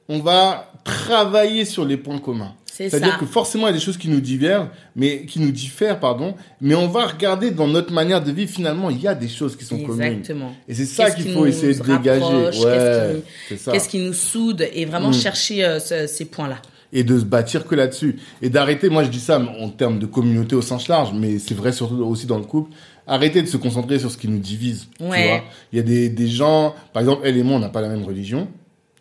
[0.10, 2.54] on va travailler sur les points communs.
[2.66, 2.98] C'est ça.
[2.98, 6.00] C'est-à-dire que forcément, il y a des choses qui nous divergent, mais qui nous diffèrent,
[6.00, 6.34] pardon.
[6.60, 8.50] Mais on va regarder dans notre manière de vivre.
[8.52, 10.02] Finalement, il y a des choses qui sont communes.
[10.02, 10.52] Exactement.
[10.68, 12.26] Et c'est ça qu'il qui faut essayer de dégager.
[12.52, 13.72] qu'est-ce Ouais, qui-.
[13.72, 15.14] Qu'est-ce qui nous soude et vraiment Mm.
[15.14, 16.58] chercher euh, ce- ces points-là.
[16.92, 18.18] Et de se bâtir que là-dessus.
[18.42, 21.56] Et d'arrêter, moi je dis ça en termes de communauté au sens large, mais c'est
[21.56, 22.72] vrai surtout aussi dans le couple.
[23.08, 24.88] Arrêter de se concentrer sur ce qui nous divise.
[24.98, 25.28] tu Ouais.
[25.28, 25.44] vois.
[25.72, 27.90] Il y a des, des gens, par exemple, elle et moi, on n'a pas la
[27.90, 28.48] même religion,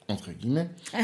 [0.08, 0.68] entre guillemets.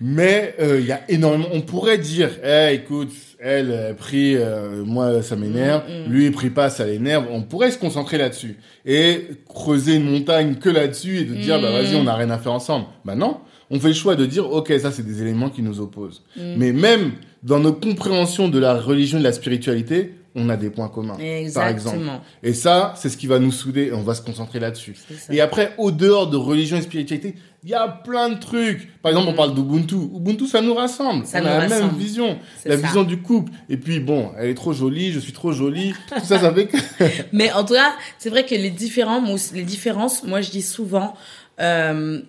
[0.00, 1.46] mais euh, il y a énormément.
[1.52, 5.82] On pourrait dire, Eh, écoute, elle, elle prie, euh, moi ça m'énerve.
[5.88, 6.12] Mm, mm.
[6.12, 7.26] Lui, il prie pas, ça l'énerve.
[7.30, 8.56] On pourrait se concentrer là-dessus
[8.86, 11.72] et creuser une montagne que là-dessus et de dire, bah Mm.
[11.72, 12.86] vas-y, on n'a rien à faire ensemble.
[13.04, 13.38] Bah non.
[13.70, 16.22] On fait le choix de dire, ok, ça c'est des éléments qui nous opposent.
[16.36, 16.40] Mm.
[16.56, 20.70] Mais même dans nos compréhensions de la religion et de la spiritualité, on a des
[20.70, 21.16] points communs.
[21.54, 21.98] Par exemple.
[22.42, 24.96] Et ça, c'est ce qui va nous souder et on va se concentrer là-dessus.
[25.30, 29.00] Et après, au dehors de religion et spiritualité, il y a plein de trucs.
[29.00, 29.94] Par exemple, on parle d'Ubuntu.
[29.94, 31.24] Ubuntu, ça nous rassemble.
[31.24, 32.38] Ça on nous a la même vision.
[32.64, 32.86] La ça.
[32.86, 33.52] vision du couple.
[33.68, 35.94] Et puis, bon, elle est trop jolie, je suis trop jolie.
[36.08, 36.76] Tout ça, ça fait que...
[37.32, 39.22] Mais en tout cas, c'est vrai que les différents,
[39.54, 41.14] les différences, moi je dis souvent,
[41.60, 42.20] euh,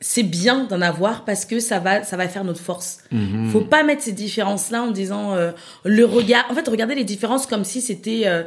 [0.00, 2.98] c'est bien d'en avoir parce que ça va, ça va faire notre force.
[3.10, 3.50] Mhm.
[3.50, 5.50] Faut pas mettre ces différences-là en disant euh,
[5.84, 6.46] le regard.
[6.50, 8.44] En fait, regardez les différences comme si c'était euh,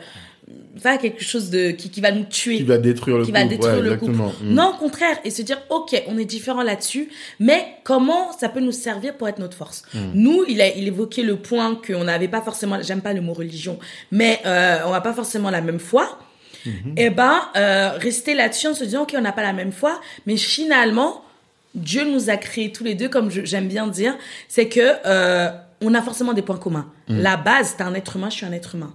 [0.81, 2.57] pas quelque chose de qui, qui va nous tuer.
[2.57, 3.41] Qui va détruire le qui couple.
[3.41, 4.11] va détruire Ouais, le couple.
[4.13, 4.31] Mhm.
[4.53, 7.09] Non, au contraire, et se dire, ok, on est différents là-dessus,
[7.39, 9.83] mais comment ça peut nous servir pour être notre force?
[9.93, 10.11] Mhm.
[10.15, 13.33] Nous, il a il évoquait le point qu'on n'avait pas forcément, j'aime pas le mot
[13.33, 13.77] religion,
[14.11, 16.17] mais euh, on n'a pas forcément la même foi.
[16.65, 16.93] Mhm.
[16.95, 19.99] Et ben, euh, rester là-dessus en se disant, ok, on n'a pas la même foi,
[20.25, 21.23] mais finalement,
[21.75, 24.15] Dieu nous a créés tous les deux, comme j'aime bien dire,
[24.49, 25.49] c'est que euh,
[25.83, 26.87] on a forcément des points communs.
[27.07, 28.93] La base, t'es un être humain, je suis un être humain.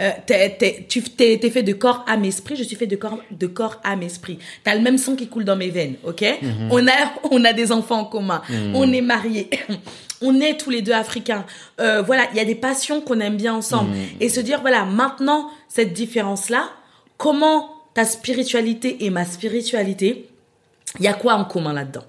[0.00, 2.96] Euh, t'es, t'es- tu t'es, t'es fait de corps, âme, esprit, je suis fait de
[2.96, 4.38] corps, de corps, âme, esprit.
[4.62, 6.24] T'as le même sang qui coule dans mes veines, ok?
[6.70, 6.92] On a,
[7.30, 8.42] on a des enfants en commun.
[8.74, 9.50] On est mariés.
[10.22, 11.44] on est tous les deux africains.
[11.80, 13.90] Euh, voilà, il y a des passions qu'on aime bien ensemble.
[14.20, 16.68] Et se dire, voilà, maintenant, cette différence-là,
[17.16, 20.28] comment ta spiritualité et ma spiritualité,
[20.98, 22.04] il y a quoi en commun là-dedans?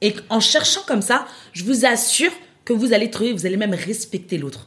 [0.00, 2.32] Et en cherchant comme ça, je vous assure
[2.64, 4.66] que vous allez trouver, vous allez même respecter l'autre.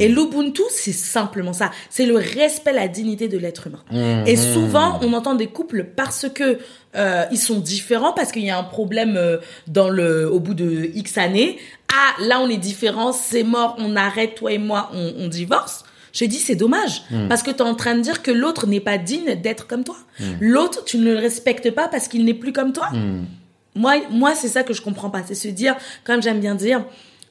[0.00, 1.70] Et l'Ubuntu, c'est simplement ça.
[1.90, 3.84] C'est le respect, la dignité de l'être humain.
[4.26, 6.58] Et souvent, on entend des couples parce que
[6.96, 9.36] euh, ils sont différents, parce qu'il y a un problème euh,
[9.68, 11.58] dans le, au bout de X années.
[11.92, 15.84] Ah, là, on est différents, c'est mort, on arrête, toi et moi, on, on divorce.
[16.12, 17.02] Je dis, c'est dommage.
[17.28, 19.84] Parce que tu es en train de dire que l'autre n'est pas digne d'être comme
[19.84, 19.98] toi.
[20.40, 22.88] L'autre, tu ne le respectes pas parce qu'il n'est plus comme toi.
[23.78, 25.22] Moi, c'est ça que je comprends pas.
[25.26, 26.84] C'est se dire, comme j'aime bien dire,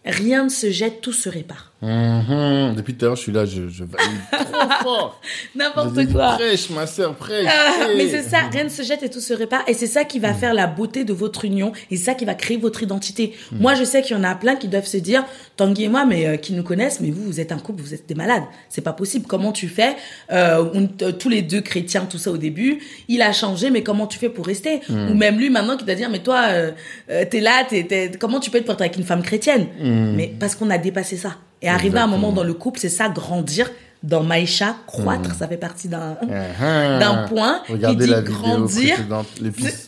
[0.05, 1.73] rien ne se jette, tout se répare.
[1.81, 2.73] Mhm.
[2.75, 5.21] Depuis tout à l'heure, je suis là, je, je valide trop fort.
[5.55, 6.33] N'importe quoi.
[6.33, 7.45] Prêche, ma sœur, prêche.
[7.47, 9.61] Ah, mais c'est ça, rien ne se jette et tout se répare.
[9.67, 11.71] Et c'est ça qui va faire la beauté de votre union.
[11.91, 13.33] Et c'est ça qui va créer votre identité.
[13.51, 15.23] Moi, je sais qu'il y en a plein qui doivent se dire,
[15.55, 17.93] Tanguy et moi, mais euh, qui nous connaissent, mais vous, vous êtes un couple, vous
[17.93, 18.43] êtes des malades.
[18.69, 19.25] C'est pas possible.
[19.27, 19.95] Comment tu fais
[20.31, 22.79] euh, on- euh, Tous les deux chrétiens, tout ça au début.
[23.07, 24.81] Il a changé, mais comment tu fais pour rester?
[24.89, 26.71] Ou même lui, maintenant, qui doit dire, mais toi, euh,
[27.29, 29.67] t'es là, t'es- comment tu peux être porté avec une femme chrétienne?
[29.79, 31.35] Mais parce qu'on a dépassé ça.
[31.61, 33.69] Et arriver à un moment dans le couple, c'est ça, grandir.
[34.03, 36.99] Dans Maïcha, croître, ça fait partie d'un Mhm.
[36.99, 38.95] d'un point qui Regardez dit la grandir.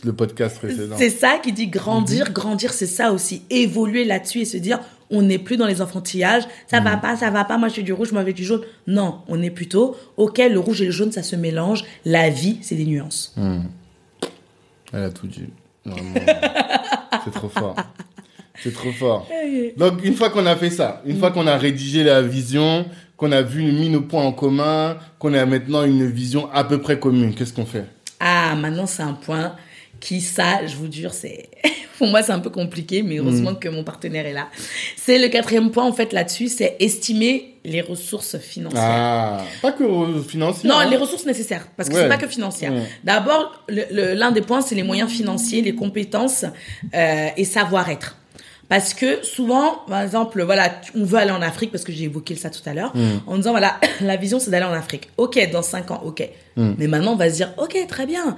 [0.03, 0.95] le podcast précédent.
[0.97, 2.32] C'est ça qui dit grandir.
[2.32, 3.43] Grandir, c'est ça aussi.
[3.51, 4.79] Évoluer là-dessus et se dire,
[5.12, 6.43] on n'est plus dans les enfantillages.
[6.67, 7.60] Ça va pas, ça va pas.
[7.60, 8.62] Moi, je suis du rouge, moi, je suis du jaune.
[8.88, 11.86] Non, on est plutôt, ok, le rouge et le jaune, ça se mélange.
[12.03, 13.36] La vie, c'est des nuances.
[14.91, 15.49] Elle a tout dit.
[15.86, 16.13] Vraiment.
[17.25, 17.75] c'est trop fort.
[18.63, 19.28] C'est trop fort.
[19.78, 22.86] Donc, une fois qu'on a fait ça, une fois qu'on a rédigé la vision,
[23.17, 26.80] qu'on a vu, mis nos points en commun, qu'on a maintenant une vision à peu
[26.80, 27.86] près commune, qu'est-ce qu'on fait?
[28.19, 29.56] Ah, maintenant, c'est un point
[30.00, 31.50] qui, ça, je vous jure, c'est,
[31.98, 34.48] pour moi, c'est un peu compliqué, mais heureusement que mon partenaire est là.
[34.95, 38.82] C'est le quatrième point, en fait, là-dessus, c'est estimer les ressources financières.
[38.82, 40.69] Ah, pas que euh, financier.
[40.69, 40.89] Non, hein.
[40.89, 42.04] les ressources nécessaires, parce que Ouais.
[42.04, 42.72] c'est pas que financière.
[42.72, 42.84] Ouais.
[43.04, 46.45] D'abord, l'un des points, c'est les moyens financiers, les compétences
[46.95, 48.15] euh, et savoir-être.
[48.69, 52.36] Parce que souvent, par exemple, voilà, on veut aller en Afrique, parce que j'ai évoqué
[52.36, 53.01] ça tout à l'heure, Mm.
[53.27, 55.10] en disant, voilà, la vision, c'est d'aller en Afrique.
[55.17, 56.27] Ok, dans cinq ans, ok.
[56.55, 56.73] Mm.
[56.77, 58.38] Mais maintenant, on va se dire, ok, très bien.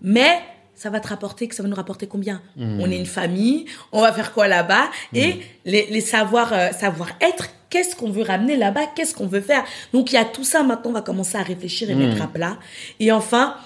[0.00, 0.38] Mais
[0.74, 2.40] ça va te rapporter, que ça va nous rapporter combien?
[2.56, 2.80] Mm.
[2.80, 4.84] On est une famille, on va faire quoi là-bas?
[5.14, 8.82] Et les, les savoir, euh, savoir-être, qu'est-ce qu'on veut ramener là-bas?
[8.94, 9.64] Qu'est-ce qu'on veut faire?
[9.92, 12.26] Donc il y a tout ça, maintenant on va commencer à réfléchir et mettre à
[12.26, 12.58] plat.
[13.00, 13.56] Et enfin,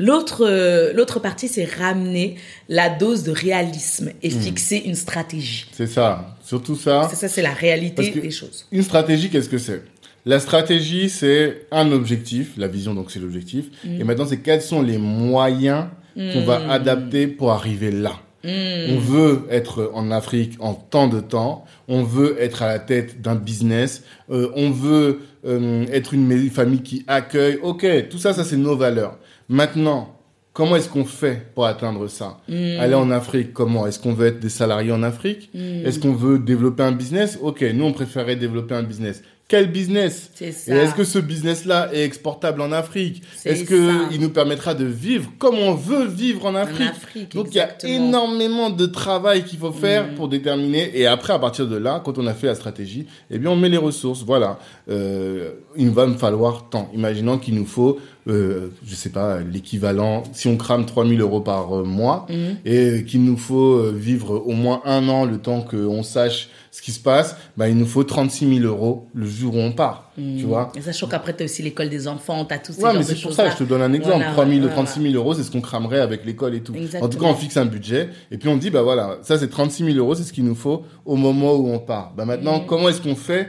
[0.00, 2.36] l'autre euh, l'autre partie, c'est ramener
[2.68, 5.66] la dose de réalisme et fixer une stratégie.
[5.72, 6.36] C'est ça.
[6.44, 7.06] Surtout ça.
[7.10, 8.66] C'est ça, c'est la réalité des choses.
[8.72, 9.82] Une stratégie, qu'est-ce que c'est?
[10.26, 12.52] La stratégie, c'est un objectif.
[12.56, 13.66] La vision, donc, c'est l'objectif.
[13.84, 14.00] Mm.
[14.00, 15.86] Et maintenant, c'est quels sont les moyens
[16.16, 18.20] qu'on va adapter pour arriver là.
[18.42, 21.64] On veut être en Afrique en tant de temps.
[21.88, 24.02] On veut être à la tête d'un business.
[24.30, 27.58] Euh, on veut euh, être une famille qui accueille.
[27.62, 29.18] Ok, tout ça, ça c'est nos valeurs.
[29.50, 30.16] Maintenant,
[30.52, 32.38] comment est-ce qu'on fait pour atteindre ça?
[32.48, 32.78] Mm.
[32.78, 33.84] Aller en Afrique, comment?
[33.86, 35.50] Est-ce qu'on veut être des salariés en Afrique?
[35.54, 37.36] Est-ce qu'on veut développer un business?
[37.42, 39.22] Ok, nous on préférait développer un business.
[39.48, 40.30] Quel business?
[40.36, 43.20] C'est Et est-ce que ce business-là est exportable en Afrique?
[43.44, 43.94] Est-ce que ça.
[44.12, 47.60] il nous permettra de vivre comme on veut vivre en Afrique, Afrique, Donc il y
[47.60, 50.14] a énormément de travail qu'il faut faire Mm.
[50.14, 50.92] pour déterminer.
[50.96, 53.56] Et après, à partir de là, quand on a fait la stratégie, eh bien on
[53.56, 54.22] met les ressources.
[54.22, 56.88] Voilà, euh, il va me falloir tant.
[56.94, 60.22] Imaginons qu'il nous faut, euh, je sais pas, l'équivalent.
[60.32, 62.34] Si on crame 3000 euros par euh, mois Mm.
[62.66, 66.82] et qu'il nous faut euh, vivre au moins un an le temps qu'on sache ce
[66.82, 70.10] qui se passe, bah, il nous faut 36 000 euros le jour où on part.
[70.16, 72.82] Tu vois Et sachant qu'après, tu as aussi l'école des enfants, tu as tous ces
[72.84, 74.18] Ouais, mais c'est pour ça, je te donne un exemple.
[74.18, 74.74] Voilà, 3 000, voilà.
[74.74, 76.72] 36 000 euros, c'est ce qu'on cramerait avec l'école et tout.
[76.72, 77.08] En tout Exactement.
[77.22, 79.96] cas, on fixe un budget et puis on dit, bah voilà, ça c'est 36 000
[79.96, 82.12] euros, c'est ce qu'il nous faut au moment où on part.
[82.16, 83.48] Bah maintenant, comment est-ce qu'on fait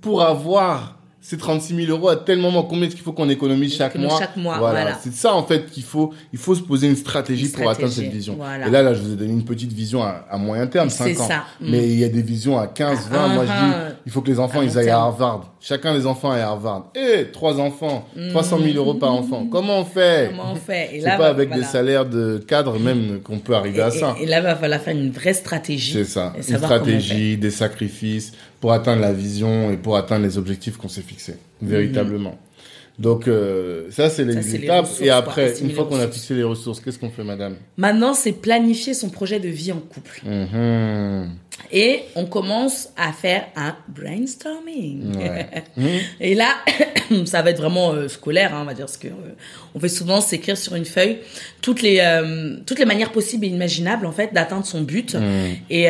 [0.00, 3.74] pour avoir ces 36 000 euros à tel moment Combien est-ce qu'il faut qu'on économise
[3.74, 4.98] chaque mois chaque mois, voilà.
[5.02, 7.90] C'est ça, en fait, qu'il faut, il faut se poser une stratégie Une pour atteindre
[7.92, 8.34] cette vision.
[8.36, 8.66] voilà.
[8.66, 11.14] Et là, là, je vous ai donné une petite vision à, à moyen terme, C'est
[11.14, 11.28] 5 ans.
[11.28, 11.36] ça.
[11.62, 11.70] Mm.
[11.70, 13.28] Mais il y a des visions à 15, 20.
[13.28, 13.92] Moi, je Ah, dis, ah.
[14.04, 14.98] il faut que les enfants, ils aillent à.
[15.00, 15.53] Harvard.
[15.66, 16.90] Chacun des enfants est à Harvard.
[16.94, 19.46] Eh, trois enfants, 300 000 euros par enfant.
[19.50, 21.62] Comment on fait Comment on fait Et C'est pas avec voilà.
[21.62, 24.14] des salaires de cadre même qu'on peut arriver à Et- ça.
[24.20, 25.92] Et, et là, va falloir faire une vraie stratégie.
[25.94, 26.34] C'est ça.
[26.36, 30.88] et Une stratégie, des sacrifices pour atteindre la vision et pour atteindre les objectifs qu'on
[30.88, 31.36] s'est fixés.
[31.62, 32.36] Véritablement.
[32.98, 34.88] Donc euh, ça c'est les Ça, les étapes.
[35.00, 37.56] Et après, une fois qu'on a fixé les ressources, qu'est-ce qu'on fait, madame?
[37.76, 40.22] Maintenant, c'est planifier son projet de vie en couple.
[40.24, 41.30] Mhm.
[41.72, 45.16] Et on commence à faire un brainstorming.
[45.16, 45.46] Ouais.
[46.20, 46.48] Et là,
[47.24, 49.34] ça va être vraiment euh, scolaire, hein, on va dire, ce que euh,
[49.74, 51.18] on fait souvent, c'est écrire sur une feuille
[51.62, 55.56] toutes les euh, toutes les manières possibles et imaginables en fait d'atteindre son but Mhm.
[55.70, 55.84] et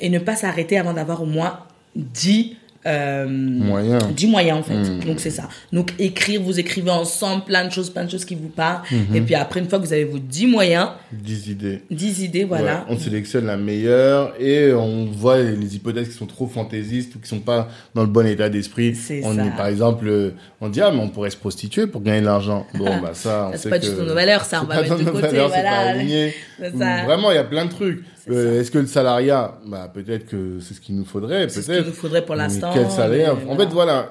[0.00, 1.60] et ne pas s'arrêter avant d'avoir au moins
[1.96, 2.56] 10
[2.88, 3.98] euh, Moyen.
[3.98, 4.74] 10 moyens en fait.
[4.74, 5.04] Mhm.
[5.04, 5.48] Donc c'est ça.
[5.72, 8.82] Donc écrire, vous écrivez ensemble plein de choses, plein de choses qui vous parlent.
[8.90, 9.16] Mhm.
[9.16, 11.82] Et puis après, une fois que vous avez vos 10 moyens, 10 idées.
[11.90, 12.86] 10 idées, voilà.
[12.88, 17.18] Ouais, on sélectionne la meilleure et on voit les, hypothèses qui sont trop fantaisistes ou
[17.20, 18.94] qui sont pas dans le bon état d'esprit.
[18.94, 19.44] C'est On ça.
[19.44, 22.26] est par exemple, euh, on dit ah mais on pourrait se prostituer pour gagner de
[22.26, 22.66] l'argent.
[22.78, 24.76] Bon bah ça, on sait c'est pas que du tout nos valeurs, ça, on va
[24.76, 25.90] pas mettre de nos côté, valeurs, c'est pas voilà.
[25.90, 26.34] aligné.
[26.78, 27.04] Ça.
[27.04, 28.04] Vraiment, il y a plein de trucs.
[28.30, 28.60] Euh.
[28.60, 31.74] Est-ce que le salariat, bah peut-être que c'est ce qu'il nous faudrait, C'est ce qu'il
[31.74, 31.86] peut-être.
[31.86, 32.70] nous faudrait pour l'instant.
[32.74, 34.10] Quel salaire mais En fait, voilà,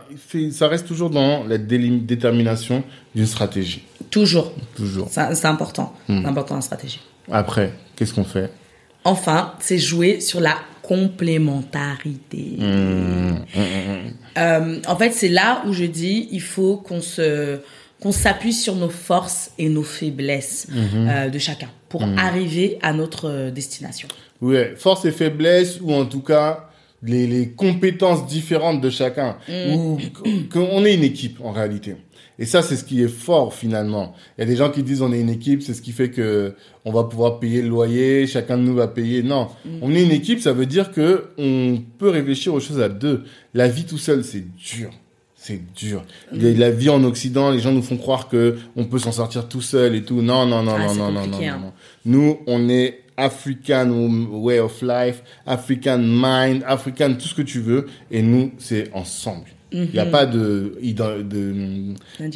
[0.52, 2.84] ça reste toujours dans la détermination
[3.16, 3.84] d'une stratégie.
[4.10, 4.54] Toujours.
[4.76, 5.10] Toujours.
[5.12, 5.94] C'est important.
[6.08, 6.22] Hmm.
[6.22, 7.02] C'est important la stratégie.
[7.32, 8.50] Après, qu'est-ce qu'on fait?
[9.04, 12.56] Enfin, c'est jouer sur la complémentarité.
[12.60, 13.36] Mmh,
[14.38, 17.60] Euh, en fait, c'est là où je dis, il faut qu'on se
[18.02, 21.08] qu'on s'appuie sur nos forces et nos faiblesses Mhm.
[21.10, 24.08] euh, de chacun pour arriver à notre euh, destination.
[24.42, 26.70] Ouais, force et faiblesse, ou en tout cas,
[27.02, 29.38] les, les compétences différentes de chacun.
[29.74, 29.98] Ou
[30.52, 31.96] qu'on est une équipe, en réalité.
[32.40, 34.14] Et ça, c'est ce qui est fort, finalement.
[34.38, 36.12] Il y a des gens qui disent on est une équipe, c'est ce qui fait
[36.12, 36.54] que
[36.86, 39.24] on va pouvoir payer le loyer, chacun de nous va payer.
[39.24, 39.48] Non.
[39.82, 43.24] On est une équipe, ça veut dire que on peut réfléchir aux choses à deux.
[43.56, 44.92] La vie tout seul, c'est dur.
[45.48, 46.04] C'est dur.
[46.34, 49.62] La vie en Occident, les gens nous font croire que on peut s'en sortir tout
[49.62, 50.22] seul et tout.
[50.22, 51.60] Non, non, non, Ah, non, non, non, non, compliqué, non, hein.
[51.62, 51.74] non.
[52.06, 53.90] Nous, on est African
[54.30, 57.88] way of life, African mind, African tout ce que tu veux.
[58.12, 59.48] Et nous, c'est ensemble.
[59.72, 60.78] Il n'y a pas de,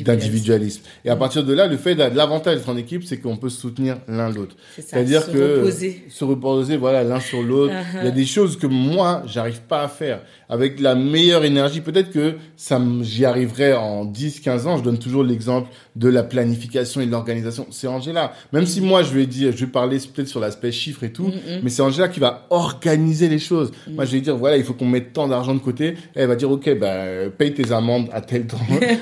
[0.03, 0.81] d'individualisme.
[1.05, 3.61] Et à partir de là, le fait l'avantage d'être en équipe, c'est qu'on peut se
[3.61, 4.55] soutenir l'un l'autre.
[4.75, 6.03] C'est-à-dire se que reposer.
[6.09, 7.73] se reposer, voilà, l'un sur l'autre.
[7.73, 7.99] Uh-huh.
[8.01, 11.79] Il y a des choses que moi, j'arrive pas à faire avec la meilleure énergie.
[11.79, 14.77] Peut-être que ça, j'y arriverai en 10, 15 ans.
[14.77, 17.67] Je donne toujours l'exemple de la planification et de l'organisation.
[17.69, 18.33] C'est Angela.
[18.53, 21.21] Même si moi, je vais dire, je vais parler peut-être sur l'aspect chiffres et tout,
[21.31, 21.59] Mm-hmm.
[21.63, 23.71] mais c'est Angela qui va organiser les choses.
[23.87, 23.95] Mm.
[23.95, 25.95] Moi, je vais dire, voilà, il faut qu'on mette tant d'argent de côté.
[26.15, 28.57] Elle va dire, ok, bah, paye tes amendes à tel temps.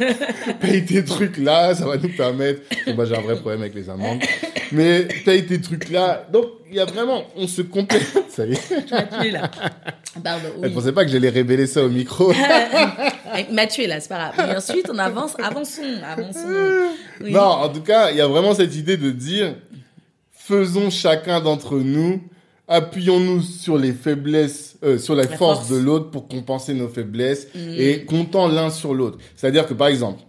[0.62, 2.62] paye tes trucs là, ça va nous permettre.
[2.86, 4.20] Bon, bah, j'ai un vrai problème avec les amendes.
[4.72, 6.28] Mais paye tes trucs là.
[6.32, 8.04] Donc, il y a vraiment, on se complète.
[8.30, 8.86] Ça y est.
[8.86, 9.50] Tu m'as tué là.
[10.24, 10.50] Pardon.
[10.62, 10.74] Elle Oui.
[10.76, 12.32] pensait pas que j'allais révéler ça au micro.
[13.50, 14.52] Il m'a tué là, c'est pas grave.
[14.52, 16.40] Et ensuite, on avance, avançons, avançons.
[17.22, 17.32] Oui.
[17.32, 19.56] Non, en tout cas, il y a vraiment cette idée de dire,
[20.32, 22.22] faisons chacun d'entre nous,
[22.68, 25.70] appuyons-nous sur les faiblesses, euh, sur la, La force, force.
[25.72, 27.74] de l'autre pour compenser nos faiblesses Mm.
[27.78, 29.18] et comptant l'un sur l'autre.
[29.36, 30.20] C'est-à-dire que par exemple,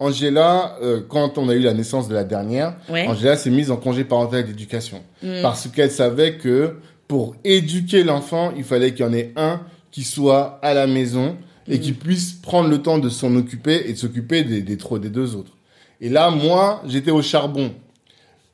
[0.00, 3.06] Angela, euh, quand on a eu la naissance de la dernière, Ouais.
[3.06, 5.42] Angela s'est mise en congé parental d'éducation Mm.
[5.42, 6.76] parce qu'elle savait que
[7.08, 11.36] pour éduquer l'enfant, il fallait qu'il y en ait un qui soit à la maison
[11.68, 11.80] et Mm.
[11.80, 15.36] qui puisse prendre le temps de s'en occuper et de s'occuper des, des, des deux
[15.36, 15.52] autres.
[16.00, 17.72] Et là, moi, j'étais au charbon.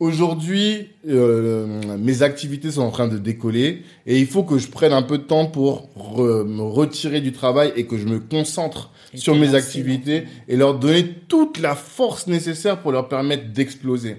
[0.00, 1.66] Aujourd'hui, euh,
[1.98, 5.18] mes activités sont en train de décoller et il faut que je prenne un peu
[5.18, 9.34] de temps pour re- me retirer du travail et que je me concentre Et sur
[9.34, 14.16] mes activités et leur donner toute la force nécessaire pour leur permettre d'exploser.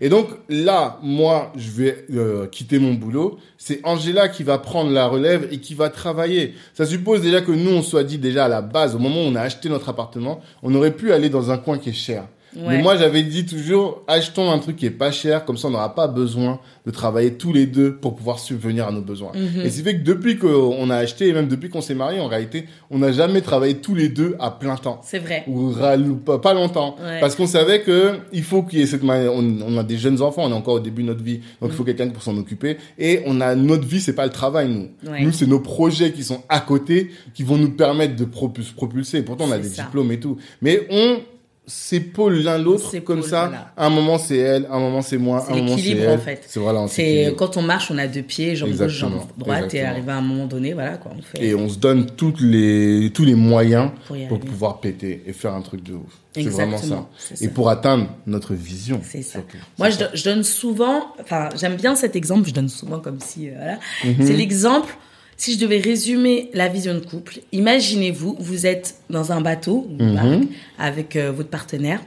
[0.00, 3.38] Et donc là, moi, je vais euh, quitter mon boulot.
[3.58, 6.54] C'est Angela qui va prendre la relève et qui va travailler.
[6.74, 9.24] Ça suppose déjà que nous, on soit dit déjà à la base, au moment où
[9.26, 12.28] on a acheté notre appartement, on aurait pu aller dans un coin qui est cher.
[12.56, 15.70] Mais moi, j'avais dit toujours, achetons un truc qui est pas cher, comme ça on
[15.72, 19.32] n'aura pas besoin de travailler tous les deux pour pouvoir subvenir à nos besoins.
[19.34, 19.62] Mhm.
[19.64, 22.28] Et c'est fait que depuis qu'on a acheté, et même depuis qu'on s'est mariés, en
[22.28, 25.00] réalité, on n'a jamais travaillé tous les deux à plein temps.
[25.02, 25.44] C'est vrai.
[25.48, 25.72] Ou
[26.16, 26.96] pas, pas longtemps.
[27.02, 27.20] Ouais.
[27.20, 29.96] Parce qu'on savait que il faut qu'il y ait cette manière, on, on a des
[29.96, 32.22] jeunes enfants, on est encore au début de notre vie, donc il faut quelqu'un pour
[32.22, 32.76] s'en occuper.
[32.98, 35.10] Et on a, notre vie, c'est pas le travail, nous.
[35.10, 35.22] Ouais.
[35.22, 38.72] Nous, c'est nos projets qui sont à côté, qui vont nous permettre de propul- se
[38.72, 39.22] propulser.
[39.22, 39.84] Pourtant, on a des ça.
[39.84, 40.36] diplômes et tout.
[40.62, 41.18] Mais on
[41.66, 43.46] s'épaule l'un l'autre comme ça.
[43.46, 43.72] voilà.
[43.76, 46.10] Un moment, c'est elle, un moment, c'est moi, C'est un moment, c'est elle.
[46.10, 46.42] en fait.
[46.46, 49.74] C'est voilà, C'est quand on marche, on a deux pieds, jambe gauche, jambe Exactement, droite,
[49.74, 51.44] et arrivé à un moment donné, voilà quoi, on fait.
[51.44, 53.90] Et on se donne toutes les, tous les moyens
[54.28, 56.02] Pour pouvoir péter et faire un truc de ouf.
[56.34, 57.08] C'est vraiment ça.
[57.40, 59.00] Et pour atteindre notre vision.
[59.02, 59.38] C'est ça.
[59.38, 59.56] surtout.
[59.78, 60.10] Moi, ça.
[60.12, 63.78] je donne souvent, enfin, j'aime bien cet exemple, je donne souvent comme si, euh, voilà.
[64.04, 64.26] Mhm.
[64.26, 64.96] C'est l'exemple,
[65.36, 70.14] si je devais résumer la vision de couple, imaginez-vous, vous êtes dans un bateau, Mhm.
[70.14, 70.42] barque,
[70.78, 72.00] avec euh, votre partenaire.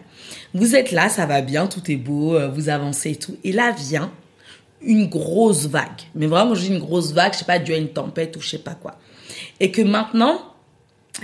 [0.53, 3.37] Vous êtes là, ça va bien, tout est beau, euh, vous avancez et tout.
[3.43, 4.11] Et là vient
[4.81, 6.01] une grosse vague.
[6.15, 8.41] Mais vraiment, je dis une grosse vague, je sais pas, dû à une tempête ou
[8.41, 8.97] je sais pas quoi.
[9.59, 10.39] Et que maintenant,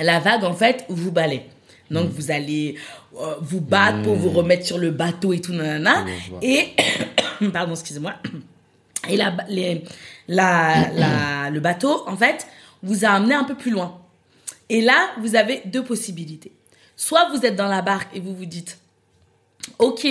[0.01, 1.45] la vague, en fait, vous balaie.
[1.91, 2.75] Donc vous allez
[3.19, 6.05] euh, vous battre pour vous remettre sur le bateau et tout, nanana.
[6.41, 6.69] Et,
[7.53, 8.13] pardon, excusez-moi.
[9.09, 9.83] Et la, les-
[10.27, 12.47] la, la- le bateau, en fait,
[12.81, 13.99] vous a amené un peu plus loin.
[14.69, 16.51] Et là, vous avez deux possibilités.
[16.95, 18.77] Soit vous êtes dans la barque et vous vous dites,
[19.79, 20.07] ok,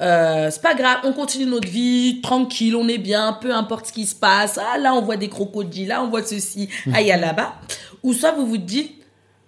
[0.00, 3.92] euh, c'est pas grave, on continue notre vie, tranquille, on est bien, peu importe ce
[3.92, 4.58] qui se passe.
[4.58, 7.54] Ah, là, on voit des crocodiles, là, on voit ceci, ah, il y a là-bas.
[8.04, 8.94] Ou soit vous vous dites,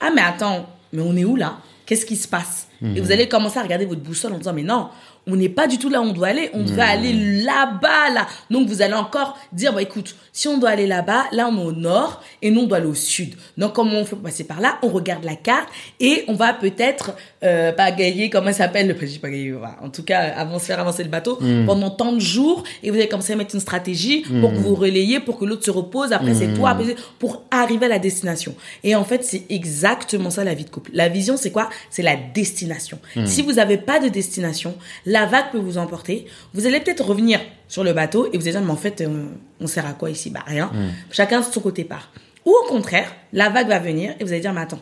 [0.00, 1.58] ah, mais attends, mais on est où là?
[1.86, 2.66] Qu'est-ce qui se passe?
[2.82, 4.88] Et vous allez commencer à regarder votre boussole en disant, mais non,
[5.26, 8.26] on n'est pas du tout là où on doit aller, on doit aller là-bas, là.
[8.50, 11.64] Donc vous allez encore dire, bah écoute, si on doit aller là-bas, là on est
[11.64, 13.34] au nord et nous on doit aller au sud.
[13.56, 14.78] Donc comment on fait pour passer par là?
[14.82, 18.88] On regarde la carte et on va peut-être euh, pagayer, comment ça s'appelle?
[18.88, 22.20] Le je dis pagayer, en tout cas, avancer, faire avancer le bateau pendant tant de
[22.20, 25.44] jours et vous allez commencer à mettre une stratégie pour que vous relayez, pour que
[25.44, 28.54] l'autre se repose, après c'est toi, après pour arriver à la destination.
[28.84, 30.90] Et en fait, c'est exactement ça la vie de couple.
[30.94, 31.68] La vision, c'est quoi?
[31.90, 32.98] C'est la destination.
[33.24, 34.76] Si vous n'avez pas de destination,
[35.10, 36.26] la vague peut vous emporter.
[36.54, 39.26] Vous allez peut-être revenir sur le bateau et vous allez dire, mais en fait, euh,
[39.60, 40.30] on sert à quoi ici?
[40.30, 40.70] Bah rien.
[41.10, 42.12] Chacun de son côté part.
[42.46, 44.80] Ou au contraire, la vague va venir et vous allez dire, mais attends,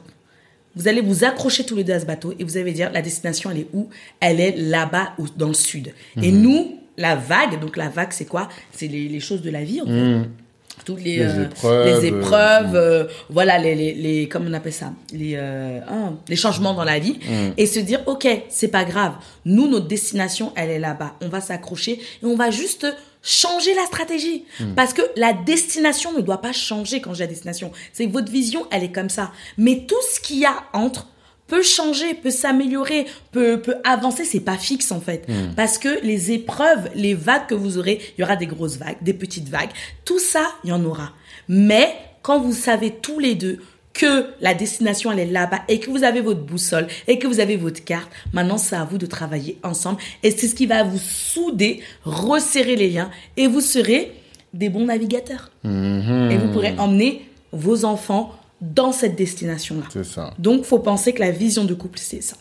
[0.76, 3.00] vous allez vous accrocher tous les deux à ce bateau et vous allez dire la
[3.00, 3.88] destination elle est où?
[4.20, 5.94] Elle est là-bas ou dans le sud.
[6.22, 8.50] Et nous, la vague, donc la vague c'est quoi?
[8.70, 10.28] C'est les, les choses de la vie en fait.
[10.84, 14.72] Toutes les, Les euh, épreuves, les épreuves, euh, voilà les, les, les comment on appelle
[14.72, 14.92] ça?
[15.12, 17.18] Les euh, ah, les changements dans la vie.
[17.56, 19.14] Et se dire ok c'est pas grave.
[19.44, 21.14] Nous notre destination elle est là-bas.
[21.22, 22.86] On va s'accrocher et on va juste
[23.22, 24.44] changer la stratégie.
[24.76, 27.72] Parce que la destination ne doit pas changer quand j'ai la destination.
[27.92, 29.32] C'est que votre vision elle est comme ça.
[29.56, 31.06] Mais tout ce qu'il y a entre
[31.48, 35.26] peut changer, peut s'améliorer, peut, peut avancer, c'est pas fixe en fait.
[35.56, 38.98] Parce que les épreuves, les vagues que vous aurez, il y aura des grosses vagues,
[39.02, 39.70] des petites vagues,
[40.04, 41.12] tout ça, il y en aura.
[41.48, 43.58] Mais quand vous savez tous les deux
[43.94, 47.40] que la destination elle est là-bas et que vous avez votre boussole et que vous
[47.40, 50.84] avez votre carte, maintenant c'est à vous de travailler ensemble et c'est ce qui va
[50.84, 54.12] vous souder, resserrer les liens et vous serez
[54.54, 55.50] des bons navigateurs.
[55.64, 59.86] Et vous pourrez emmener vos enfants dans cette destination-là.
[59.92, 60.34] C'est ça.
[60.38, 62.36] Donc, faut penser que la vision de couple, c'est ça.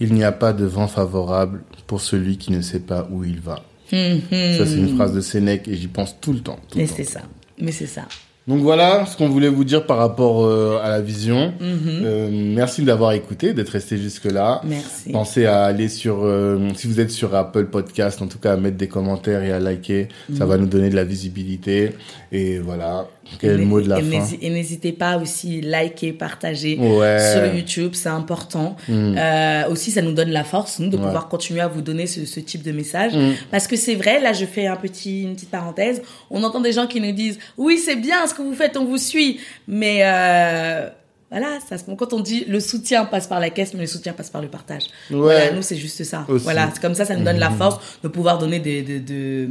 [0.00, 3.40] Il n'y a pas de vent favorable pour celui qui ne sait pas où il
[3.40, 3.62] va.
[3.90, 6.58] Ça, c'est une phrase de Sénèque et j'y pense tout le temps.
[6.70, 6.94] tout le Mais temps.
[6.96, 7.20] c'est ça.
[7.58, 8.02] Mais c'est ça.
[8.48, 11.52] Donc voilà ce qu'on voulait vous dire par rapport euh, à la vision.
[11.60, 11.78] Mhm.
[12.04, 14.62] Euh, merci d'avoir écouté, d'être resté jusque-là.
[14.64, 15.12] Merci.
[15.12, 18.56] Pensez à aller sur, euh, si vous êtes sur Apple Podcast, en tout cas à
[18.56, 20.08] mettre des commentaires et à liker.
[20.30, 20.36] Mhm.
[20.38, 21.90] Ça va nous donner de la visibilité.
[22.32, 23.06] Et voilà.
[23.40, 27.16] Quel Et mot de la et fin n'hési- Et n'hésitez pas aussi liker, partager Ouais.
[27.16, 27.32] Mm.
[27.32, 28.76] sur YouTube, c'est important.
[28.88, 31.02] Euh, aussi, ça nous donne la force nous, de Ouais.
[31.04, 33.14] pouvoir continuer à vous donner ce, ce type de message.
[33.14, 33.32] Mm.
[33.50, 36.02] Parce que c'est vrai, là, je fais un petit, une petite parenthèse.
[36.30, 38.84] On entend des gens qui nous disent, oui, c'est bien ce que vous faites, on
[38.84, 39.40] vous suit.
[39.68, 40.88] Mais euh,
[41.32, 44.12] voilà, ça, se- quand on dit le soutien passe par la caisse, mais le soutien
[44.12, 44.84] passe par le partage.
[45.10, 45.16] Ouais.
[45.18, 46.24] Voilà, nous, c'est juste ça.
[46.28, 46.44] Aussi.
[46.44, 49.48] Voilà, c'est comme ça, ça nous donne la force de pouvoir donner des, de, de,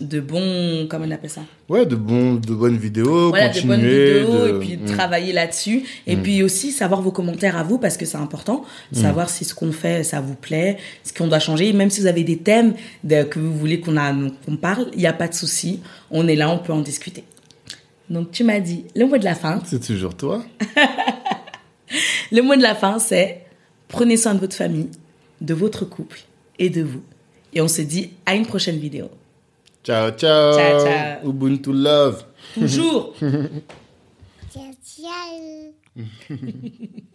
[0.00, 1.42] de bons, comment on appelle ça?
[1.68, 3.30] Ouais, de, bons, de bonnes vidéos.
[3.30, 3.84] voilà, de continuer, bonnes
[4.30, 4.84] vidéos de- et puis Mm.
[4.96, 5.82] travailler là-dessus.
[6.06, 8.64] Et puis aussi savoir vos commentaires à vous parce que c'est important.
[8.92, 11.72] Savoir si ce qu'on fait, ça vous plaît, ce qu'on doit changer.
[11.72, 14.14] Même si vous avez des thèmes de- que vous voulez qu'on a-
[14.46, 15.80] qu'on parle, il n'y a pas de souci.
[16.10, 17.24] On est là, on peut en discuter.
[18.10, 20.44] Donc tu m'as dit, le mot de la fin, C'est toujours toi.
[22.32, 23.44] le mot de la fin c'est
[23.88, 24.90] prenez soin de votre famille,
[25.40, 26.20] de votre couple
[26.58, 27.02] et de vous.
[27.52, 29.10] Et on se dit à une prochaine vidéo.
[29.84, 30.54] Ciao, ciao.
[30.54, 31.28] Ciao, ciao.
[31.28, 32.24] Ubuntu love.
[32.54, 33.14] Toujours
[34.52, 35.72] Ciao, ciao.